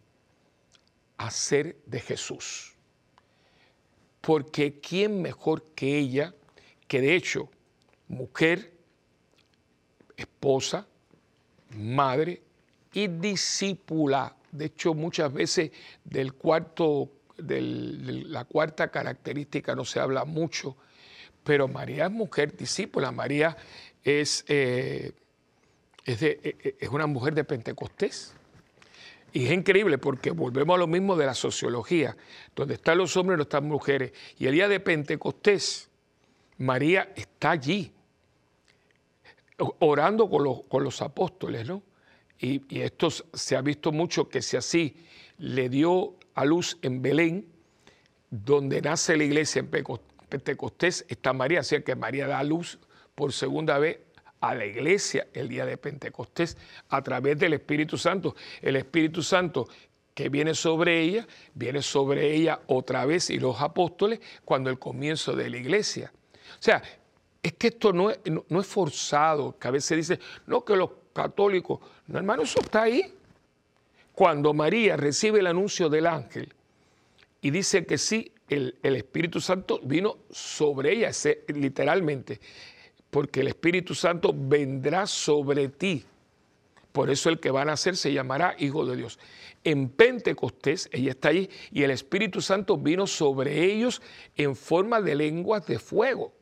[1.21, 2.73] a ser de Jesús.
[4.23, 6.35] Porque ¿quién mejor que ella,
[6.89, 7.51] que de hecho,
[8.09, 8.73] mujer,
[10.16, 10.87] esposa,
[11.77, 12.43] madre
[12.95, 14.35] y discípula?
[14.51, 15.73] De hecho, muchas veces
[16.05, 20.75] del cuarto, de la cuarta característica no se habla mucho,
[21.45, 23.12] pero María es mujer discípula.
[23.12, 23.59] María
[24.03, 25.12] es eh,
[26.07, 26.12] e,
[26.43, 28.33] e, es, una mujer de Pentecostés.
[29.33, 32.16] Y es increíble porque volvemos a lo mismo de la sociología,
[32.55, 34.12] donde están los hombres y no están mujeres.
[34.39, 35.89] Y el día de Pentecostés,
[36.59, 37.93] María está allí,
[39.78, 41.83] orando con los, con los apóstoles, ¿no?
[42.39, 44.97] Y, y, esto se ha visto mucho que si así
[45.37, 47.47] le dio a luz en Belén,
[48.31, 49.70] donde nace la iglesia en
[50.28, 52.78] Pentecostés, está María, así que María da luz
[53.14, 53.99] por segunda vez
[54.41, 56.57] a la iglesia el día de Pentecostés
[56.88, 58.34] a través del Espíritu Santo.
[58.62, 59.68] El Espíritu Santo
[60.14, 65.34] que viene sobre ella, viene sobre ella otra vez y los apóstoles cuando el comienzo
[65.34, 66.12] de la iglesia.
[66.59, 66.82] O sea,
[67.43, 70.91] es que esto no es, no, es forzado, que a veces dice, no, que los
[71.12, 73.14] católicos, no hermano, eso está ahí.
[74.12, 76.53] Cuando María recibe el anuncio del ángel
[77.41, 81.11] y dice que sí, el, el Espíritu Santo vino sobre ella,
[81.49, 82.41] literalmente
[83.11, 86.05] porque el Espíritu Santo vendrá sobre ti.
[86.93, 89.19] Por eso el que va a nacer se llamará Hijo de Dios.
[89.63, 94.03] En Pentecostés, ella está allí, y el Espíritu Santo vino sobre ellos
[94.37, 96.33] en forma de lenguas de fuego.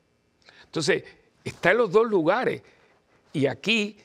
[0.64, 1.05] Entonces,
[1.45, 2.62] está en los dos lugares.
[3.33, 3.99] Y aquí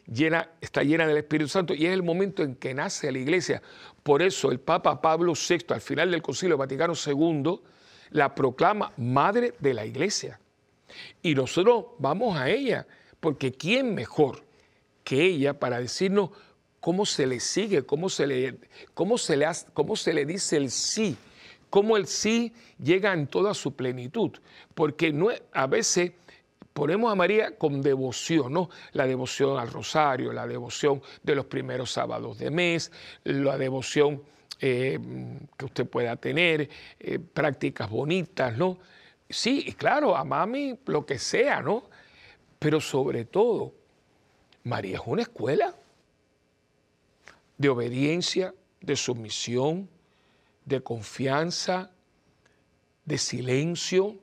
[0.62, 3.62] está llena del Espíritu Santo y es el momento en que nace la iglesia.
[4.04, 7.62] Por eso el Papa Pablo VI, al final del Concilio Vaticano II,
[8.12, 10.40] la proclama madre de la iglesia.
[11.22, 12.88] Y nosotros vamos a ella,
[13.20, 14.44] porque ¿quién mejor
[15.04, 16.32] que ella para decirnos
[16.80, 18.60] cómo se le sigue, cómo se le,
[18.94, 21.16] cómo se le, cómo se le dice el sí,
[21.70, 24.32] cómo el sí llega en toda su plenitud?
[24.74, 26.12] Porque no, a veces
[26.74, 28.70] ponemos a María con devoción, ¿no?
[28.94, 32.92] La devoción al rosario, la devoción de los primeros sábados de mes,
[33.24, 34.22] la devoción
[34.60, 35.00] eh,
[35.58, 36.70] que usted pueda tener,
[37.00, 38.78] eh, prácticas bonitas, ¿no?
[39.34, 41.86] Sí, claro, a mami, lo que sea, ¿no?
[42.60, 43.74] Pero sobre todo,
[44.64, 45.76] María es una escuela
[47.58, 49.90] de obediencia, de sumisión,
[50.66, 51.90] de confianza,
[53.06, 54.20] de silencio,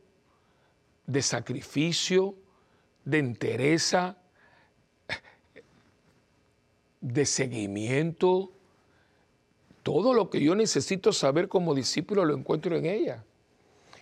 [1.06, 2.36] de sacrificio,
[3.04, 4.16] de entereza,
[7.00, 8.52] de seguimiento.
[9.82, 13.24] Todo lo que yo necesito saber como discípulo lo encuentro en ella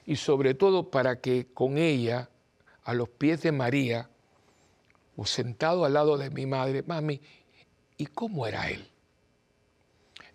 [0.09, 2.30] y sobre todo para que con ella,
[2.82, 4.09] a los pies de María,
[5.18, 7.20] o sentado al lado de mi madre, mami,
[7.98, 8.88] ¿y cómo era él?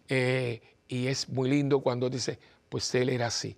[0.07, 2.37] Eh, y es muy lindo cuando dice,
[2.69, 3.57] pues él era así.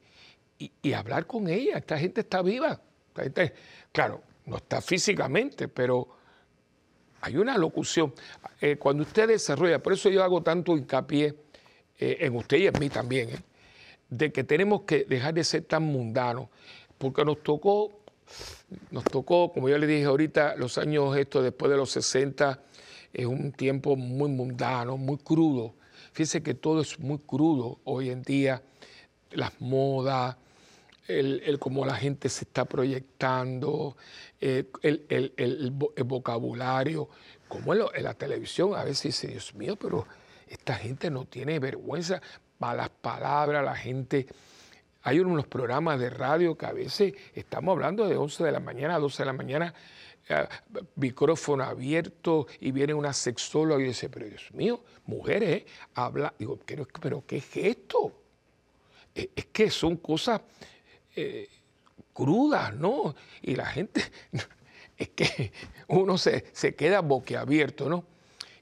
[0.57, 2.80] Y, hablar con ella, esta gente está viva.
[3.91, 6.16] claro, no está físicamente, pero
[7.20, 8.13] hay una locución.
[8.61, 11.36] Eh, cuando usted desarrolla, por eso yo hago tanto hincapié
[11.99, 13.32] eh, en usted y en mí también,
[14.18, 16.47] de que tenemos que dejar de ser tan mundanos,
[16.97, 17.91] porque nos tocó,
[18.91, 22.61] nos tocó, como yo le dije ahorita, los años estos después de los 60,
[23.13, 25.74] es un tiempo muy mundano, muy crudo.
[26.13, 28.61] Fíjense que todo es muy crudo hoy en día,
[29.32, 30.38] las modas,
[31.07, 33.97] el, cómo la gente se está proyectando,
[34.39, 35.72] eh, el,
[36.05, 37.09] vocabulario,
[37.47, 40.07] como en, en, la televisión, a veces dice, Dios mío, pero
[40.47, 42.22] esta gente no tiene vergüenza
[42.60, 44.28] malas palabras, la gente...
[45.08, 48.95] Hay unos programas de radio que a veces estamos hablando de 11 de la mañana
[48.95, 49.72] a 12 de la mañana,
[50.28, 50.47] eh,
[50.95, 56.58] micrófono abierto y viene una sexóloga y dice, pero Dios mío, mujeres, eh, habla, digo,
[56.99, 58.12] pero, ¿qué es esto?
[59.14, 60.41] Eh, es que son cosas
[62.12, 63.16] crudas, ¿no?
[63.43, 64.01] Y la gente,
[64.97, 65.51] es que
[65.88, 68.06] uno se, se queda boquiabierto, ¿no?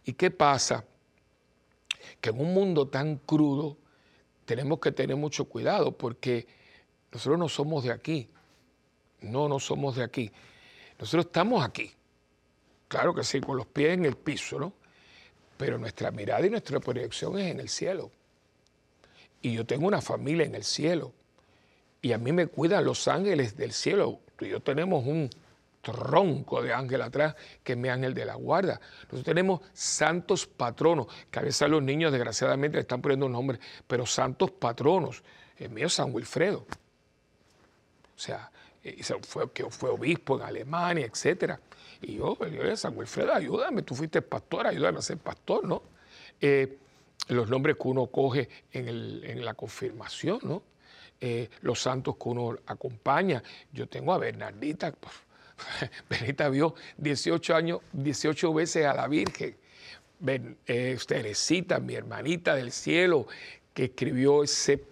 [0.04, 0.84] ¿Y qué pasa?
[2.20, 3.78] Que en un mundo tan crudo,
[4.46, 6.48] tenemos que tener mucho cuidado porque
[7.12, 8.30] nosotros no somos de aquí.
[9.22, 10.32] No, no somos de aquí.
[11.00, 11.92] Nosotros estamos aquí.
[12.88, 14.74] claro que sí, con los pies en el piso, ¿no?
[15.58, 18.12] Pero nuestra mirada y nuestra proyección es en el cielo.
[19.42, 21.14] Y yo tengo una familia en el cielo.
[22.02, 24.20] Y a mí me cuidan los ángeles del cielo.
[24.36, 25.30] Tú y yo tenemos un
[25.84, 28.80] tronco de ángel atrás, que es mi ángel de la guarda.
[29.04, 33.60] Nosotros tenemos santos patronos, que a veces los niños desgraciadamente le están poniendo un nombre,
[33.86, 35.22] pero santos patronos.
[35.58, 36.66] El mío es San Wilfredo.
[38.16, 38.50] O sea,
[38.82, 41.60] eh, fue, que fue obispo en Alemania, etc.
[42.02, 45.84] Y yo, yo San Wilfredo, ayúdame, tú fuiste pastor, ayúdame a ser pastor, ¿no?
[46.40, 46.78] Eh,
[47.28, 50.64] los nombres que uno coge en, la confirmación, ¿no?
[51.20, 53.44] Eh, los santos que uno acompaña.
[53.72, 55.14] Yo tengo a Bernardita, pues,
[56.10, 59.56] Benita vio 18 años, 18 veces a la Virgen.
[60.26, 63.28] Eh, Teresita, mi hermanita del cielo,
[63.74, 64.84] que escribió ese,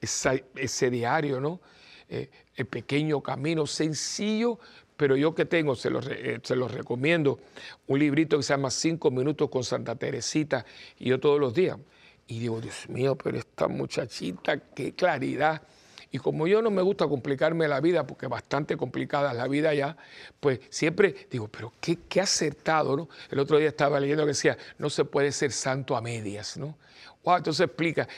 [0.00, 1.60] ese diario, ¿no?
[2.08, 4.58] Eh, el pequeño camino, sencillo,
[4.96, 7.38] pero yo que tengo, se los, eh, se los recomiendo,
[7.86, 10.66] un librito que se llama Cinco Minutos con Santa Teresita,
[10.98, 11.78] y yo todos los días.
[12.26, 15.62] Y digo, Dios mío, pero esta muchachita, qué claridad
[16.10, 19.74] y como yo no me gusta complicarme la vida, porque bastante complicada es la vida
[19.74, 19.96] ya,
[20.40, 23.08] pues siempre digo, pero qué, qué acertado, ¿no?
[23.30, 26.78] El otro día estaba leyendo que decía, no se puede ser santo a medias, ¿no?
[27.24, 28.08] Wow, entonces explica,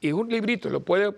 [0.00, 1.14] y, un librito, lo puede,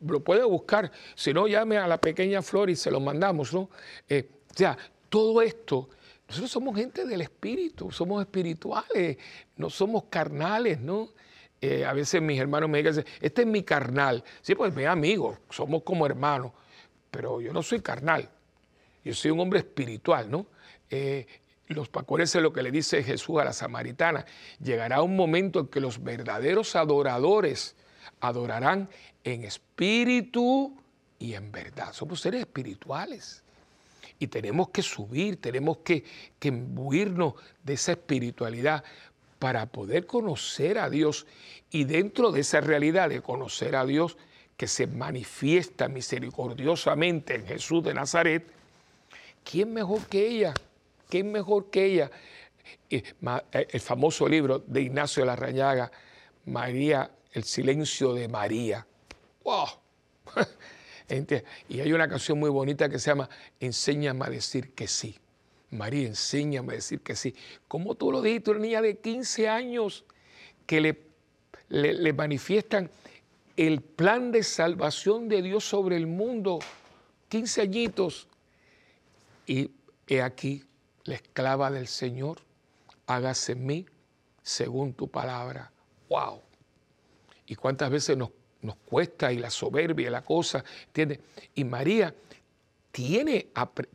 [0.00, 3.70] lo puede buscar, si no, llame a la pequeña Flor y se lo mandamos, ¿no?
[4.08, 4.76] Eh, o sea,
[5.08, 5.88] todo esto,
[6.28, 9.16] nosotros somos gente del espíritu, somos espirituales,
[9.56, 11.10] no somos carnales, ¿no?
[11.60, 14.22] Eh, a veces mis hermanos me dicen, este es mi carnal.
[14.42, 16.52] Sí, pues mi amigo, somos como hermanos,
[17.10, 18.28] pero yo no soy carnal,
[19.04, 20.46] yo soy un hombre espiritual, ¿no?
[20.90, 21.26] Eh,
[21.68, 24.24] los, acuérdense lo que le dice Jesús a la samaritana,
[24.62, 27.76] llegará un momento en que los verdaderos adoradores
[28.20, 28.88] adorarán
[29.24, 30.74] en espíritu
[31.18, 31.92] y en verdad.
[31.92, 33.42] Somos seres espirituales
[34.18, 36.04] y tenemos que subir, tenemos que,
[36.38, 38.82] que imbuirnos de esa espiritualidad
[39.38, 41.26] para poder conocer a Dios
[41.70, 44.16] y dentro de esa realidad de conocer a Dios
[44.56, 48.44] que se manifiesta misericordiosamente en Jesús de Nazaret,
[49.44, 50.54] ¿quién mejor que ella?
[51.08, 52.10] ¿Quién mejor que ella?
[52.90, 53.02] Eh,
[53.52, 55.90] el famoso libro de Ignacio de la Rañaga,
[56.46, 58.86] María, el silencio de María.
[59.44, 59.66] ¡Wow!
[61.68, 63.30] Y hay una canción muy bonita que se llama
[63.60, 65.18] Enséñame a decir que sí.
[65.70, 67.34] María, enséñame a decir que sí.
[67.66, 70.04] ¿Cómo tú lo dijiste, una niña de 15 años
[70.66, 70.98] que le,
[71.68, 72.90] le, manifiestan
[73.56, 76.58] el plan de salvación de Dios sobre el mundo?
[77.28, 78.28] 15 añitos.
[79.46, 79.70] Y
[80.06, 80.64] he aquí
[81.04, 82.38] la esclava del Señor,
[83.06, 83.86] hágase en mí
[84.42, 85.70] según tu palabra.
[86.08, 86.40] ¡Wow!
[87.46, 88.30] Y cuántas veces nos,
[88.62, 91.20] nos cuesta y la soberbia, la cosa, ¿entiendes?
[91.54, 92.14] Y María
[92.92, 93.48] tiene,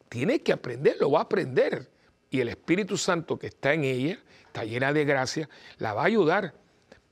[0.09, 1.89] tiene que aprender, lo va a aprender.
[2.29, 6.05] Y el Espíritu Santo que está en ella, está llena de gracia, la va a
[6.05, 6.53] ayudar,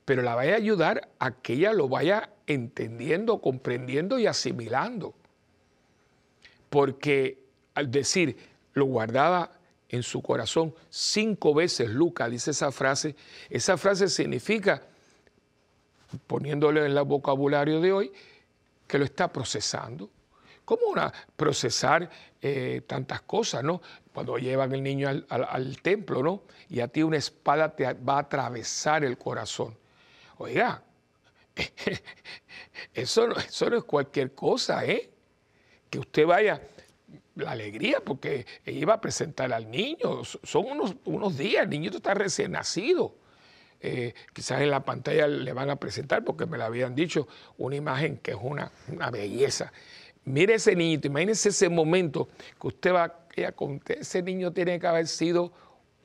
[0.06, 5.14] pero la va a ayudar a que ella lo vaya entendiendo, comprendiendo y asimilando.
[6.70, 7.44] Porque
[7.76, 8.38] al decir,
[8.74, 9.52] lo guardaba
[9.90, 13.16] en su corazón cinco veces, Lucas dice esa frase,
[13.50, 14.84] esa frase significa,
[16.28, 18.12] poniéndole en el vocabulario de hoy,
[18.88, 20.10] que lo está procesando
[20.66, 22.10] ¿Cómo una, procesar
[22.42, 23.82] eh, tantas cosas, no?
[24.14, 26.44] Cuando llevan el niño al, templo, ¿no?
[26.70, 29.78] Y a ti una espada te va a atravesar el corazón.
[30.38, 30.84] Oiga,
[32.94, 35.10] eso no, es cualquier cosa, ¿eh?
[35.90, 36.62] Que usted vaya,
[37.36, 42.14] la alegría, porque iba a presentar al niño, son unos, unos días, el niño está
[42.14, 43.16] recién nacido.
[43.84, 47.76] Eh, quizás en la pantalla le van a presentar, porque me lo habían dicho, una
[47.76, 49.72] imagen que es una, una belleza.
[50.26, 52.28] Mire ese niñito, imagínese ese momento
[52.60, 53.98] que usted va a contar.
[53.98, 55.52] Ese niño tiene que haber sido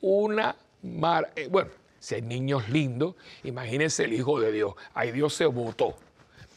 [0.01, 1.31] una mar.
[1.35, 4.73] Eh, bueno, si el niño es lindo, imagínese el Hijo de Dios.
[4.93, 5.95] Ahí Dios se votó.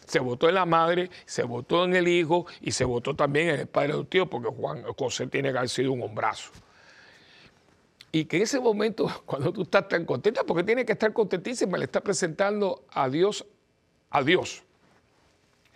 [0.07, 3.61] Se votó en la madre, se votó en el hijo y se votó también en
[3.61, 6.51] el padre tío, porque Juan José tiene que haber sido un hombrazo.
[8.11, 11.79] Y que en ese momento, cuando tú estás tan contenta, porque tiene que estar contentísima,
[11.79, 13.47] le está presentando a Dios,
[14.11, 14.65] a Dios.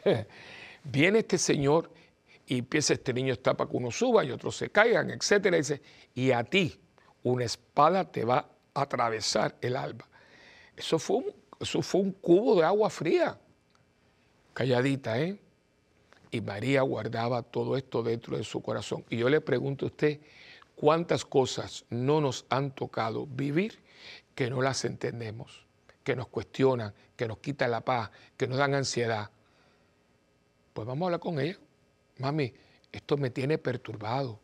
[0.84, 1.90] Viene este señor
[2.46, 5.56] y empieza este niño está para que uno suba y otros se caigan, etcétera.
[5.56, 5.82] Y, dice,
[6.14, 6.78] y a ti
[7.22, 10.06] una espada te va a atravesar el alma.
[10.76, 13.38] Eso fue un, eso fue un cubo de agua fría,
[14.52, 15.38] calladita, ¿eh?
[16.30, 19.04] Y María guardaba todo esto dentro de su corazón.
[19.08, 20.20] Y yo le pregunto a usted,
[20.74, 23.78] ¿cuántas cosas no nos han tocado vivir
[24.34, 25.64] que no las entendemos,
[26.02, 29.30] que nos cuestionan, que nos quitan la paz, que nos dan ansiedad?
[30.74, 31.56] Pues vamos a hablar con ella.
[32.18, 32.52] Mami,
[32.92, 34.38] esto me tiene perturbado.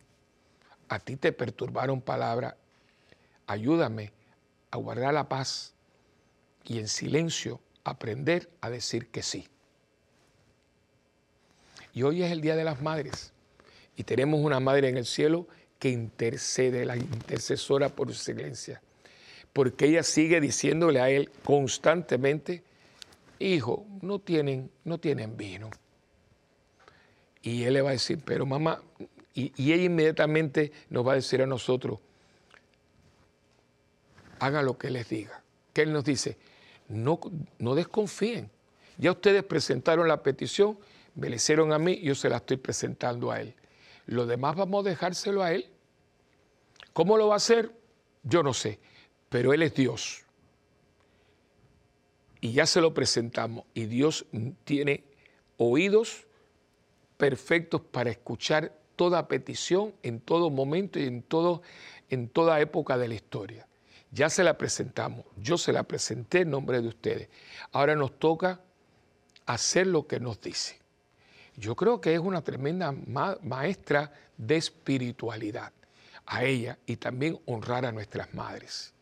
[0.89, 2.55] A ti te perturbaron palabras
[3.51, 4.13] ayúdame
[4.71, 5.75] a guardar la paz
[6.65, 9.49] y en silencio aprender a decir que sí.
[11.93, 13.33] Y hoy es el Día de las Madres
[13.97, 15.49] y tenemos una madre en el cielo
[15.81, 18.81] que intercede, la intercesora por excelencia,
[19.53, 22.63] porque ella sigue diciéndole a él constantemente,
[23.41, 25.71] hijo, no tienen, no tienen vino.
[27.43, 28.83] Y él le va a decir, pero mamá,
[29.35, 31.99] y, ella inmediatamente nos va a decir a nosotros,
[34.39, 35.43] haga lo que les diga.
[35.73, 36.37] Que él nos dice,
[36.89, 37.21] no,
[37.59, 38.51] no desconfíen.
[38.99, 40.79] Ya ustedes presentaron la petición,
[41.15, 43.55] me la hicieron a mí, yo se la estoy presentando a él.
[44.07, 45.71] Lo demás vamos a dejárselo a él.
[46.93, 47.73] ¿Cómo lo va a hacer?
[48.23, 48.79] Yo no sé,
[49.29, 50.25] pero él es Dios.
[52.41, 53.65] Y ya se lo presentamos.
[53.75, 54.27] Y Dios
[54.65, 55.05] tiene
[55.57, 56.27] oídos
[57.21, 61.61] perfectos para escuchar toda petición en todo momento y en, todo,
[62.09, 63.69] en toda época de la historia.
[64.11, 67.29] Ya se la presentamos, yo se la presenté en nombre de ustedes.
[67.73, 68.63] Ahora nos toca
[69.45, 70.81] hacer lo que nos dice.
[71.57, 72.93] Yo creo que es una tremenda
[73.43, 75.73] maestra de espiritualidad
[76.25, 78.95] a ella y también honrar a nuestras madres.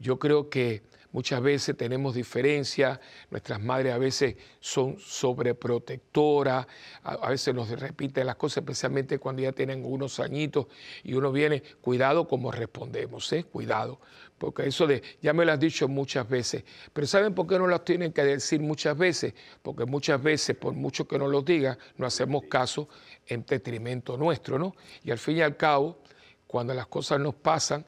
[0.00, 0.82] Yo creo que
[1.12, 2.98] muchas veces tenemos diferencias,
[3.30, 6.66] nuestras madres a veces son sobreprotectoras,
[7.02, 10.68] a, veces nos repiten las cosas, especialmente cuando ya tienen unos añitos
[11.02, 13.44] y uno viene, cuidado como respondemos, ¿eh?
[13.44, 14.00] cuidado,
[14.38, 17.66] porque eso de, ya me lo has dicho muchas veces, pero ¿saben por qué no
[17.66, 19.34] las tienen que decir muchas veces?
[19.62, 22.88] Porque muchas veces, por mucho que nos lo digan, no hacemos caso
[23.26, 24.74] en detrimento nuestro, ¿no?
[25.04, 25.98] Y al fin y al cabo,
[26.46, 27.84] cuando las cosas nos pasan,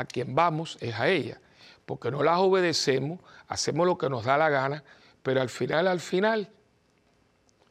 [0.00, 1.40] a quien vamos es a ella,
[1.86, 4.82] porque no las obedecemos, hacemos lo que nos da la gana,
[5.22, 6.50] pero al final, al final,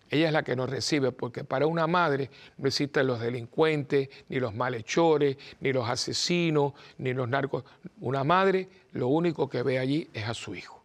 [0.09, 4.39] ella es la que nos recibe, porque para una madre no existen los delincuentes, ni
[4.39, 7.63] los malhechores, ni los asesinos, ni los narcos.
[7.99, 10.83] Una madre lo único que ve allí es a su hijo.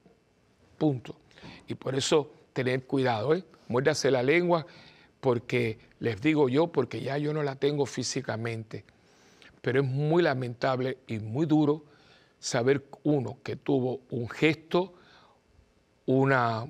[0.77, 1.17] Punto.
[1.69, 3.45] Y por eso tener cuidado, ¿eh?
[3.69, 4.67] Muérdase la lengua,
[5.21, 8.85] porque les digo yo, porque ya yo no la tengo físicamente
[9.65, 11.87] pero es muy lamentable y muy duro
[12.39, 14.93] saber uno que tuvo un gesto,
[16.05, 16.67] una,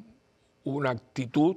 [0.62, 1.56] una actitud,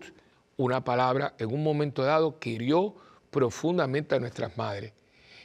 [0.57, 2.95] una palabra en un momento dado que hirió
[3.29, 4.93] profundamente a nuestras madres.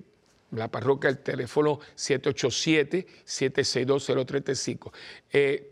[0.54, 4.91] la parroquia, el teléfono 787-762-035,
[5.32, 5.72] eh,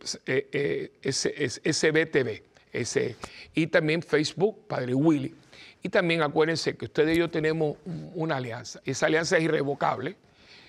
[1.03, 3.15] SBTV, ese,
[3.53, 5.35] y también Facebook, Padre Willy.
[5.83, 7.75] Y también acuérdense que ustedes y yo tenemos
[8.13, 8.79] una alianza.
[8.85, 10.15] Esa alianza es irrevocable.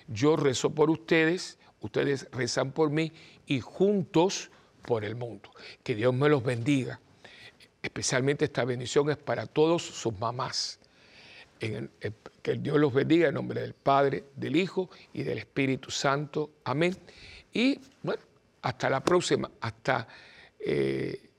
[0.07, 3.13] Yo rezo por ustedes, ustedes rezan por mí
[3.45, 4.49] y juntos
[4.81, 5.51] por el mundo.
[5.83, 6.99] Que Dios me los bendiga.
[7.81, 10.79] Especialmente esta bendición es para todos sus mamás.
[12.41, 16.51] Que Dios los bendiga en nombre del Padre, del Hijo y del Espíritu Santo.
[16.63, 16.95] Amén.
[17.53, 18.21] Y bueno,
[18.61, 20.07] hasta la próxima, hasta
[20.59, 21.29] eh,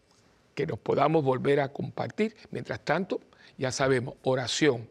[0.54, 2.36] que nos podamos volver a compartir.
[2.50, 3.20] Mientras tanto,
[3.58, 4.88] ya sabemos, oración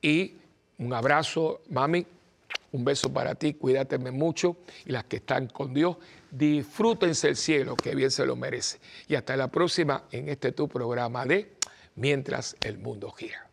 [0.00, 0.36] y
[0.78, 2.06] un abrazo, mami.
[2.72, 4.56] Un beso para ti, cuídateme mucho
[4.86, 5.98] y las que están con Dios,
[6.30, 8.80] disfrútense el cielo, que bien se lo merece.
[9.08, 11.52] Y hasta la próxima en este tu programa de
[11.96, 13.51] Mientras el mundo gira.